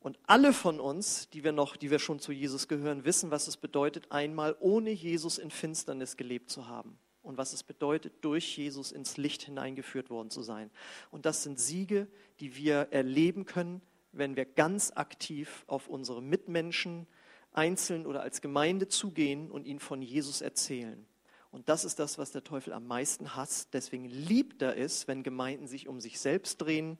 Und 0.00 0.18
alle 0.26 0.52
von 0.52 0.80
uns, 0.80 1.28
die 1.30 1.44
wir 1.44 1.52
noch, 1.52 1.76
die 1.76 1.90
wir 1.90 1.98
schon 1.98 2.20
zu 2.20 2.32
Jesus 2.32 2.68
gehören, 2.68 3.04
wissen, 3.04 3.30
was 3.30 3.48
es 3.48 3.56
bedeutet, 3.56 4.10
einmal 4.10 4.56
ohne 4.60 4.90
Jesus 4.90 5.38
in 5.38 5.50
Finsternis 5.50 6.16
gelebt 6.16 6.50
zu 6.50 6.68
haben 6.68 6.98
und 7.22 7.36
was 7.36 7.52
es 7.52 7.62
bedeutet, 7.62 8.12
durch 8.22 8.56
Jesus 8.56 8.92
ins 8.92 9.16
Licht 9.16 9.42
hineingeführt 9.42 10.08
worden 10.08 10.30
zu 10.30 10.42
sein. 10.42 10.70
Und 11.10 11.26
das 11.26 11.42
sind 11.42 11.58
Siege, 11.58 12.06
die 12.40 12.56
wir 12.56 12.88
erleben 12.90 13.44
können, 13.44 13.82
wenn 14.12 14.36
wir 14.36 14.46
ganz 14.46 14.92
aktiv 14.94 15.64
auf 15.66 15.88
unsere 15.88 16.22
Mitmenschen, 16.22 17.06
einzeln 17.52 18.06
oder 18.06 18.22
als 18.22 18.40
Gemeinde 18.40 18.88
zugehen 18.88 19.50
und 19.50 19.66
ihnen 19.66 19.80
von 19.80 20.02
Jesus 20.02 20.40
erzählen. 20.40 21.06
Und 21.50 21.68
das 21.68 21.84
ist 21.84 21.98
das, 21.98 22.18
was 22.18 22.30
der 22.30 22.44
Teufel 22.44 22.72
am 22.72 22.86
meisten 22.86 23.34
hasst. 23.34 23.72
Deswegen 23.72 24.04
liebt 24.04 24.60
er 24.62 24.76
es, 24.76 25.08
wenn 25.08 25.22
Gemeinden 25.22 25.66
sich 25.66 25.88
um 25.88 26.00
sich 26.00 26.20
selbst 26.20 26.58
drehen 26.58 26.98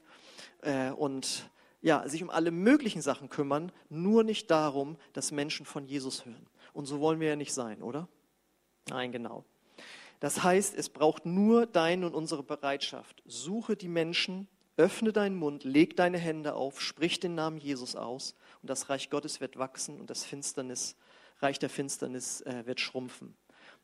äh, 0.61 0.89
und 0.91 1.49
ja, 1.81 2.07
sich 2.09 2.23
um 2.23 2.29
alle 2.29 2.51
möglichen 2.51 3.01
Sachen 3.01 3.29
kümmern, 3.29 3.71
nur 3.89 4.23
nicht 4.23 4.51
darum, 4.51 4.97
dass 5.13 5.31
Menschen 5.31 5.65
von 5.65 5.85
Jesus 5.85 6.25
hören. 6.25 6.47
Und 6.73 6.85
so 6.85 6.99
wollen 6.99 7.19
wir 7.19 7.29
ja 7.29 7.35
nicht 7.35 7.53
sein, 7.53 7.81
oder? 7.81 8.07
Nein, 8.89 9.11
genau. 9.11 9.45
Das 10.19 10.43
heißt, 10.43 10.75
es 10.75 10.89
braucht 10.89 11.25
nur 11.25 11.65
deine 11.65 12.07
und 12.07 12.15
unsere 12.15 12.43
Bereitschaft. 12.43 13.23
Suche 13.25 13.77
die 13.77 13.87
Menschen, 13.87 14.49
öffne 14.75 15.13
deinen 15.13 15.37
Mund, 15.37 15.63
leg 15.63 15.95
deine 15.95 16.17
Hände 16.17 16.55
auf, 16.55 16.81
sprich 16.81 17.19
den 17.19 17.35
Namen 17.35 17.59
Jesus 17.59 17.95
aus 17.95 18.35
und 18.61 18.69
das 18.69 18.89
Reich 18.89 19.09
Gottes 19.09 19.41
wird 19.41 19.57
wachsen 19.57 19.99
und 19.99 20.09
das 20.09 20.25
Finsternis, 20.25 20.95
Reich 21.39 21.59
der 21.59 21.69
Finsternis 21.69 22.41
äh, 22.41 22.65
wird 22.65 22.79
schrumpfen. 22.79 23.35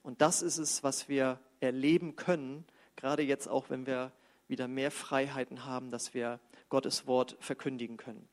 Und 0.04 0.22
das 0.22 0.42
ist 0.42 0.58
es, 0.58 0.84
was 0.84 1.10
wir 1.10 1.40
erleben 1.60 2.16
können, 2.16 2.66
gerade 2.96 3.24
jetzt 3.24 3.48
auch, 3.48 3.70
wenn 3.70 3.86
wir 3.86 4.12
wieder 4.48 4.68
mehr 4.68 4.92
Freiheiten 4.92 5.66
haben, 5.66 5.90
dass 5.90 6.14
wir 6.14 6.40
Gottes 6.70 7.08
Wort 7.08 7.38
verkündigen 7.40 7.98
können. 7.98 8.28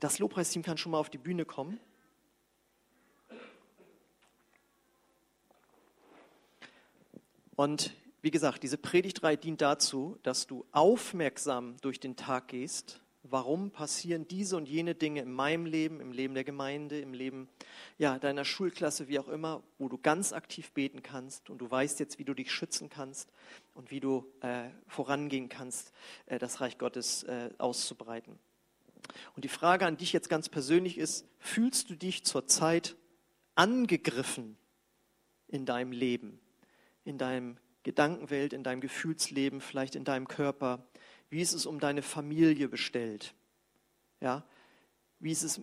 Das 0.00 0.18
Lobpreisteam 0.18 0.62
kann 0.62 0.78
schon 0.78 0.92
mal 0.92 0.98
auf 0.98 1.10
die 1.10 1.18
Bühne 1.18 1.44
kommen. 1.44 1.78
Und 7.54 7.94
wie 8.20 8.30
gesagt, 8.30 8.62
diese 8.62 8.76
Predigtreihe 8.76 9.38
dient 9.38 9.62
dazu, 9.62 10.18
dass 10.22 10.46
du 10.46 10.66
aufmerksam 10.72 11.76
durch 11.80 12.00
den 12.00 12.16
Tag 12.16 12.48
gehst 12.48 13.00
warum 13.30 13.70
passieren 13.70 14.26
diese 14.28 14.56
und 14.56 14.68
jene 14.68 14.94
Dinge 14.94 15.20
in 15.20 15.32
meinem 15.32 15.66
Leben, 15.66 16.00
im 16.00 16.12
Leben 16.12 16.34
der 16.34 16.44
Gemeinde, 16.44 17.00
im 17.00 17.12
Leben 17.14 17.48
ja, 17.98 18.18
deiner 18.18 18.44
Schulklasse, 18.44 19.08
wie 19.08 19.18
auch 19.18 19.28
immer, 19.28 19.62
wo 19.78 19.88
du 19.88 19.98
ganz 19.98 20.32
aktiv 20.32 20.72
beten 20.72 21.02
kannst 21.02 21.50
und 21.50 21.58
du 21.58 21.70
weißt 21.70 22.00
jetzt, 22.00 22.18
wie 22.18 22.24
du 22.24 22.34
dich 22.34 22.50
schützen 22.50 22.88
kannst 22.88 23.30
und 23.74 23.90
wie 23.90 24.00
du 24.00 24.26
äh, 24.40 24.68
vorangehen 24.86 25.48
kannst, 25.48 25.92
äh, 26.26 26.38
das 26.38 26.60
Reich 26.60 26.78
Gottes 26.78 27.22
äh, 27.24 27.50
auszubreiten. 27.58 28.38
Und 29.34 29.44
die 29.44 29.48
Frage 29.48 29.86
an 29.86 29.96
dich 29.96 30.12
jetzt 30.12 30.28
ganz 30.28 30.48
persönlich 30.48 30.98
ist, 30.98 31.26
fühlst 31.38 31.90
du 31.90 31.94
dich 31.94 32.24
zurzeit 32.24 32.96
angegriffen 33.54 34.56
in 35.48 35.64
deinem 35.64 35.92
Leben, 35.92 36.40
in 37.04 37.18
deinem 37.18 37.56
Gedankenwelt, 37.82 38.52
in 38.52 38.64
deinem 38.64 38.80
Gefühlsleben, 38.80 39.60
vielleicht 39.60 39.94
in 39.94 40.04
deinem 40.04 40.26
Körper? 40.26 40.86
Wie 41.28 41.40
ist 41.40 41.52
es 41.52 41.66
um 41.66 41.80
deine 41.80 42.02
Familie 42.02 42.68
bestellt? 42.68 43.34
Ja? 44.20 44.44
Wie 45.18 45.32
ist 45.32 45.42
es, 45.42 45.60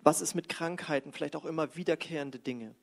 was 0.00 0.20
ist 0.20 0.34
mit 0.34 0.48
Krankheiten, 0.48 1.12
vielleicht 1.12 1.36
auch 1.36 1.44
immer 1.44 1.76
wiederkehrende 1.76 2.38
Dinge? 2.38 2.74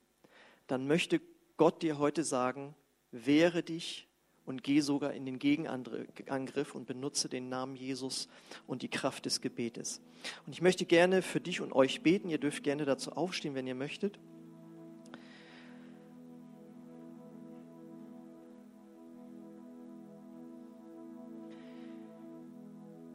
Dann 0.67 0.87
möchte 0.87 1.21
Gott 1.57 1.81
dir 1.81 1.99
heute 1.99 2.23
sagen, 2.23 2.75
wehre 3.11 3.63
dich 3.63 4.07
und 4.45 4.63
geh 4.63 4.81
sogar 4.81 5.13
in 5.13 5.25
den 5.25 5.39
Gegenangriff 5.39 6.75
und 6.75 6.87
benutze 6.87 7.29
den 7.29 7.49
Namen 7.49 7.75
Jesus 7.75 8.27
und 8.67 8.81
die 8.81 8.89
Kraft 8.89 9.25
des 9.25 9.41
Gebetes. 9.41 10.01
Und 10.45 10.53
ich 10.53 10.61
möchte 10.61 10.85
gerne 10.85 11.21
für 11.21 11.39
dich 11.39 11.61
und 11.61 11.73
euch 11.73 12.01
beten. 12.01 12.29
Ihr 12.29 12.39
dürft 12.39 12.63
gerne 12.63 12.85
dazu 12.85 13.11
aufstehen, 13.11 13.55
wenn 13.55 13.67
ihr 13.67 13.75
möchtet. 13.75 14.19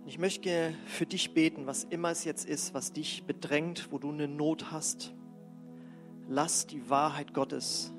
Ich 0.08 0.18
möchte 0.18 0.72
für 0.86 1.04
dich 1.04 1.34
beten, 1.34 1.66
was 1.66 1.82
immer 1.82 2.12
es 2.12 2.22
jetzt 2.22 2.48
ist, 2.48 2.74
was 2.74 2.92
dich 2.92 3.24
bedrängt, 3.24 3.88
wo 3.90 3.98
du 3.98 4.12
eine 4.12 4.28
Not 4.28 4.70
hast. 4.70 5.12
Lass 6.28 6.68
die 6.68 6.88
Wahrheit 6.88 7.34
Gottes 7.34 7.92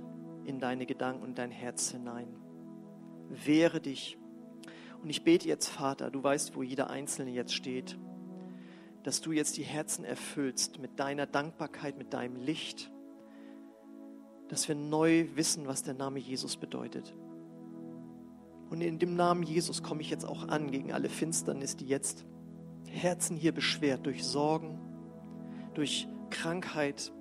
in 0.46 0.62
deine 0.62 0.86
Gedanken 0.86 1.22
und 1.22 1.38
dein 1.38 1.52
Herz 1.52 1.92
hinein. 1.92 2.30
Wehre 3.28 3.82
dich. 3.82 4.18
Und 5.04 5.10
ich 5.10 5.26
bete 5.26 5.50
jetzt, 5.50 5.68
Vater, 5.68 6.10
du 6.10 6.24
weißt, 6.24 6.56
wo 6.56 6.64
jeder 6.64 6.90
Einzelne 6.90 7.32
jetzt 7.32 7.54
steht, 7.54 7.98
dass 9.04 9.20
du 9.20 9.34
jetzt 9.34 9.58
die 9.58 9.64
Herzen 9.64 10.06
erfüllst 10.06 10.80
mit 10.80 11.02
deiner 11.02 11.26
Dankbarkeit, 11.26 11.98
mit 11.98 12.14
deinem 12.14 12.38
Licht, 12.38 12.90
dass 14.48 14.70
wir 14.70 14.76
neu 14.76 15.28
wissen, 15.36 15.68
was 15.68 15.84
der 15.84 15.94
Name 15.94 16.20
Jesus 16.20 16.56
bedeutet. 16.56 17.14
Und 18.70 18.82
in 18.82 19.00
dem 19.00 19.16
Namen 19.16 19.44
Jesus 19.44 19.84
komme 19.84 20.02
ich 20.02 20.10
jetzt 20.10 20.26
auch 20.26 20.48
an 20.48 20.72
gegen 20.72 20.92
alle 20.92 21.10
Finsternis, 21.10 21.76
die 21.76 21.88
jetzt 21.88 22.26
Herzen 22.88 23.38
hier 23.38 23.54
beschwert 23.54 24.06
durch 24.06 24.26
Sorgen, 24.26 24.80
durch 25.74 26.08
Krankheit, 26.30 27.12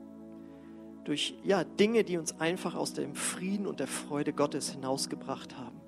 durch 1.05 1.39
ja, 1.45 1.63
Dinge, 1.63 2.03
die 2.03 2.19
uns 2.19 2.41
einfach 2.41 2.75
aus 2.75 2.93
dem 2.93 3.15
Frieden 3.15 3.67
und 3.67 3.79
der 3.79 3.87
Freude 3.87 4.33
Gottes 4.33 4.71
hinausgebracht 4.71 5.57
haben. 5.57 5.81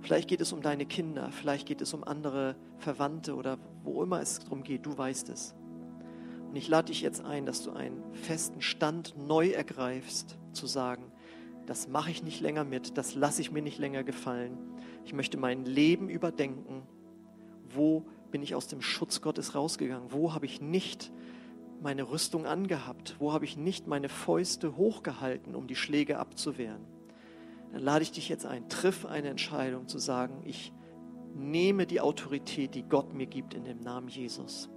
Vielleicht 0.00 0.28
geht 0.28 0.40
es 0.40 0.52
um 0.52 0.62
deine 0.62 0.86
Kinder, 0.86 1.30
vielleicht 1.30 1.66
geht 1.66 1.80
es 1.80 1.94
um 1.94 2.02
andere 2.02 2.56
Verwandte 2.78 3.36
oder 3.36 3.58
wo 3.84 4.02
immer 4.02 4.20
es 4.20 4.40
darum 4.40 4.64
geht, 4.64 4.84
du 4.84 4.98
weißt 4.98 5.28
es. 5.28 5.54
Und 6.48 6.56
ich 6.56 6.68
lade 6.68 6.86
dich 6.86 7.00
jetzt 7.00 7.24
ein, 7.24 7.46
dass 7.46 7.62
du 7.62 7.70
einen 7.70 8.02
festen 8.12 8.60
Stand 8.60 9.14
neu 9.16 9.50
ergreifst, 9.50 10.36
zu 10.52 10.66
sagen, 10.66 11.11
das 11.66 11.88
mache 11.88 12.10
ich 12.10 12.22
nicht 12.22 12.40
länger 12.40 12.64
mit, 12.64 12.96
das 12.98 13.14
lasse 13.14 13.40
ich 13.40 13.52
mir 13.52 13.62
nicht 13.62 13.78
länger 13.78 14.04
gefallen. 14.04 14.58
Ich 15.04 15.12
möchte 15.12 15.36
mein 15.36 15.64
Leben 15.64 16.08
überdenken. 16.08 16.82
Wo 17.74 18.06
bin 18.30 18.42
ich 18.42 18.54
aus 18.54 18.66
dem 18.66 18.82
Schutz 18.82 19.20
Gottes 19.20 19.54
rausgegangen? 19.54 20.12
Wo 20.12 20.34
habe 20.34 20.46
ich 20.46 20.60
nicht 20.60 21.12
meine 21.80 22.10
Rüstung 22.10 22.46
angehabt? 22.46 23.16
Wo 23.18 23.32
habe 23.32 23.44
ich 23.44 23.56
nicht 23.56 23.86
meine 23.86 24.08
Fäuste 24.08 24.76
hochgehalten, 24.76 25.54
um 25.54 25.66
die 25.66 25.76
Schläge 25.76 26.18
abzuwehren? 26.18 26.84
Dann 27.72 27.82
lade 27.82 28.02
ich 28.02 28.12
dich 28.12 28.28
jetzt 28.28 28.46
ein, 28.46 28.68
triff 28.68 29.06
eine 29.06 29.28
Entscheidung 29.28 29.88
zu 29.88 29.98
sagen, 29.98 30.42
ich 30.44 30.72
nehme 31.34 31.86
die 31.86 32.00
Autorität, 32.00 32.74
die 32.74 32.82
Gott 32.82 33.14
mir 33.14 33.26
gibt 33.26 33.54
in 33.54 33.64
dem 33.64 33.80
Namen 33.80 34.08
Jesus. 34.08 34.68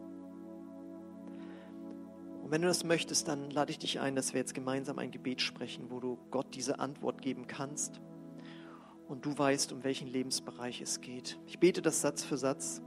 Und 2.46 2.52
wenn 2.52 2.62
du 2.62 2.68
das 2.68 2.84
möchtest, 2.84 3.28
dann 3.28 3.50
lade 3.50 3.72
ich 3.72 3.80
dich 3.80 4.00
ein, 4.00 4.16
dass 4.16 4.36
wir 4.36 4.40
jetzt 4.40 4.54
gemeinsam 4.54 5.00
ein 5.00 5.10
Gebet 5.10 5.42
sprechen, 5.42 5.90
wo 5.90 6.00
du 6.00 6.20
Gott 6.30 6.54
diese 6.54 6.78
Antwort 6.78 7.24
geben 7.24 7.48
kannst 7.48 8.00
und 9.08 9.26
du 9.26 9.36
weißt, 9.36 9.72
um 9.74 9.84
welchen 9.84 10.08
Lebensbereich 10.08 10.80
es 10.80 11.02
geht. 11.02 11.40
Ich 11.48 11.58
bete 11.58 11.82
das 11.82 12.02
Satz 12.02 12.24
für 12.24 12.38
Satz 12.38 12.84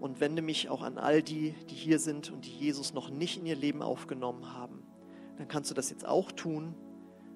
und 0.00 0.20
wende 0.20 0.40
mich 0.40 0.70
auch 0.70 0.80
an 0.80 0.96
all 0.96 1.22
die, 1.22 1.54
die 1.68 1.74
hier 1.74 1.98
sind 1.98 2.32
und 2.32 2.46
die 2.46 2.50
Jesus 2.50 2.94
noch 2.94 3.10
nicht 3.10 3.40
in 3.40 3.44
ihr 3.44 3.56
Leben 3.56 3.82
aufgenommen 3.82 4.54
haben. 4.54 4.84
Dann 5.36 5.46
kannst 5.46 5.70
du 5.70 5.74
das 5.74 5.90
jetzt 5.90 6.06
auch 6.06 6.32
tun. 6.32 6.74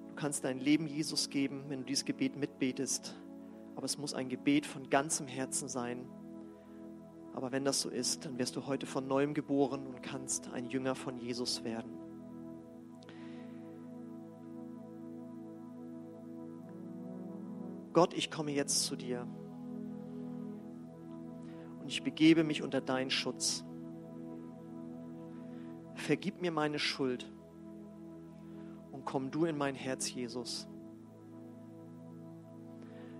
Du 0.09 0.15
kannst 0.15 0.43
dein 0.43 0.59
Leben 0.59 0.87
Jesus 0.87 1.29
geben, 1.29 1.65
wenn 1.67 1.81
du 1.81 1.85
dieses 1.85 2.03
Gebet 2.03 2.35
mitbetest. 2.35 3.15
Aber 3.75 3.85
es 3.85 3.99
muss 3.99 4.15
ein 4.15 4.27
Gebet 4.27 4.65
von 4.65 4.89
ganzem 4.89 5.27
Herzen 5.27 5.69
sein 5.69 6.09
aber 7.33 7.51
wenn 7.51 7.65
das 7.65 7.81
so 7.81 7.89
ist, 7.89 8.25
dann 8.25 8.37
wirst 8.37 8.55
du 8.55 8.67
heute 8.67 8.85
von 8.85 9.07
neuem 9.07 9.33
geboren 9.33 9.87
und 9.87 10.03
kannst 10.03 10.51
ein 10.53 10.65
Jünger 10.67 10.95
von 10.95 11.17
Jesus 11.17 11.63
werden. 11.63 11.91
Gott, 17.91 18.13
ich 18.13 18.31
komme 18.31 18.51
jetzt 18.51 18.85
zu 18.85 18.95
dir 18.95 19.27
und 21.81 21.87
ich 21.89 22.03
begebe 22.03 22.43
mich 22.43 22.63
unter 22.63 22.81
deinen 22.81 23.11
Schutz. 23.11 23.63
Vergib 25.95 26.41
mir 26.41 26.51
meine 26.51 26.79
Schuld 26.79 27.31
und 28.91 29.05
komm 29.05 29.31
du 29.31 29.45
in 29.45 29.57
mein 29.57 29.75
Herz, 29.75 30.11
Jesus. 30.11 30.67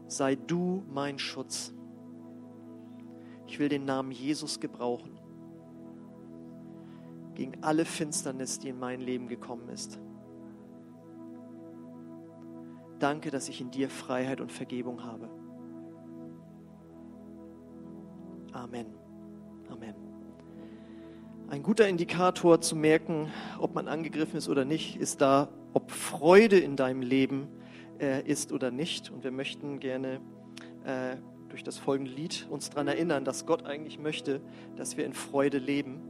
Sei 0.07 0.35
du 0.35 0.83
mein 0.91 1.19
Schutz. 1.19 1.73
Ich 3.53 3.59
will 3.59 3.69
den 3.69 3.85
Namen 3.85 4.11
Jesus 4.11 4.59
gebrauchen 4.59 5.11
gegen 7.35 7.63
alle 7.63 7.85
Finsternis, 7.85 8.57
die 8.57 8.69
in 8.69 8.79
mein 8.79 8.99
Leben 8.99 9.27
gekommen 9.27 9.69
ist. 9.69 9.99
Danke, 12.97 13.29
dass 13.29 13.49
ich 13.49 13.61
in 13.61 13.69
dir 13.69 13.91
Freiheit 13.91 14.41
und 14.41 14.51
Vergebung 14.51 15.03
habe. 15.03 15.29
Amen. 18.53 18.87
Amen. 19.69 19.93
Ein 21.47 21.61
guter 21.61 21.87
Indikator 21.87 22.59
zu 22.59 22.75
merken, 22.75 23.31
ob 23.59 23.75
man 23.75 23.87
angegriffen 23.87 24.37
ist 24.37 24.49
oder 24.49 24.65
nicht, 24.65 24.95
ist 24.95 25.21
da, 25.21 25.49
ob 25.73 25.91
Freude 25.91 26.57
in 26.57 26.75
deinem 26.75 27.03
Leben 27.03 27.49
äh, 27.99 28.27
ist 28.27 28.51
oder 28.51 28.71
nicht. 28.71 29.11
Und 29.11 29.23
wir 29.23 29.31
möchten 29.31 29.79
gerne 29.79 30.21
äh, 30.85 31.17
durch 31.53 31.63
das 31.63 31.77
folgende 31.77 32.11
Lied 32.11 32.47
uns 32.49 32.71
daran 32.71 32.87
erinnern, 32.87 33.25
dass 33.25 33.45
Gott 33.45 33.67
eigentlich 33.67 33.99
möchte, 33.99 34.41
dass 34.75 34.97
wir 34.97 35.05
in 35.05 35.13
Freude 35.13 35.59
leben. 35.59 36.01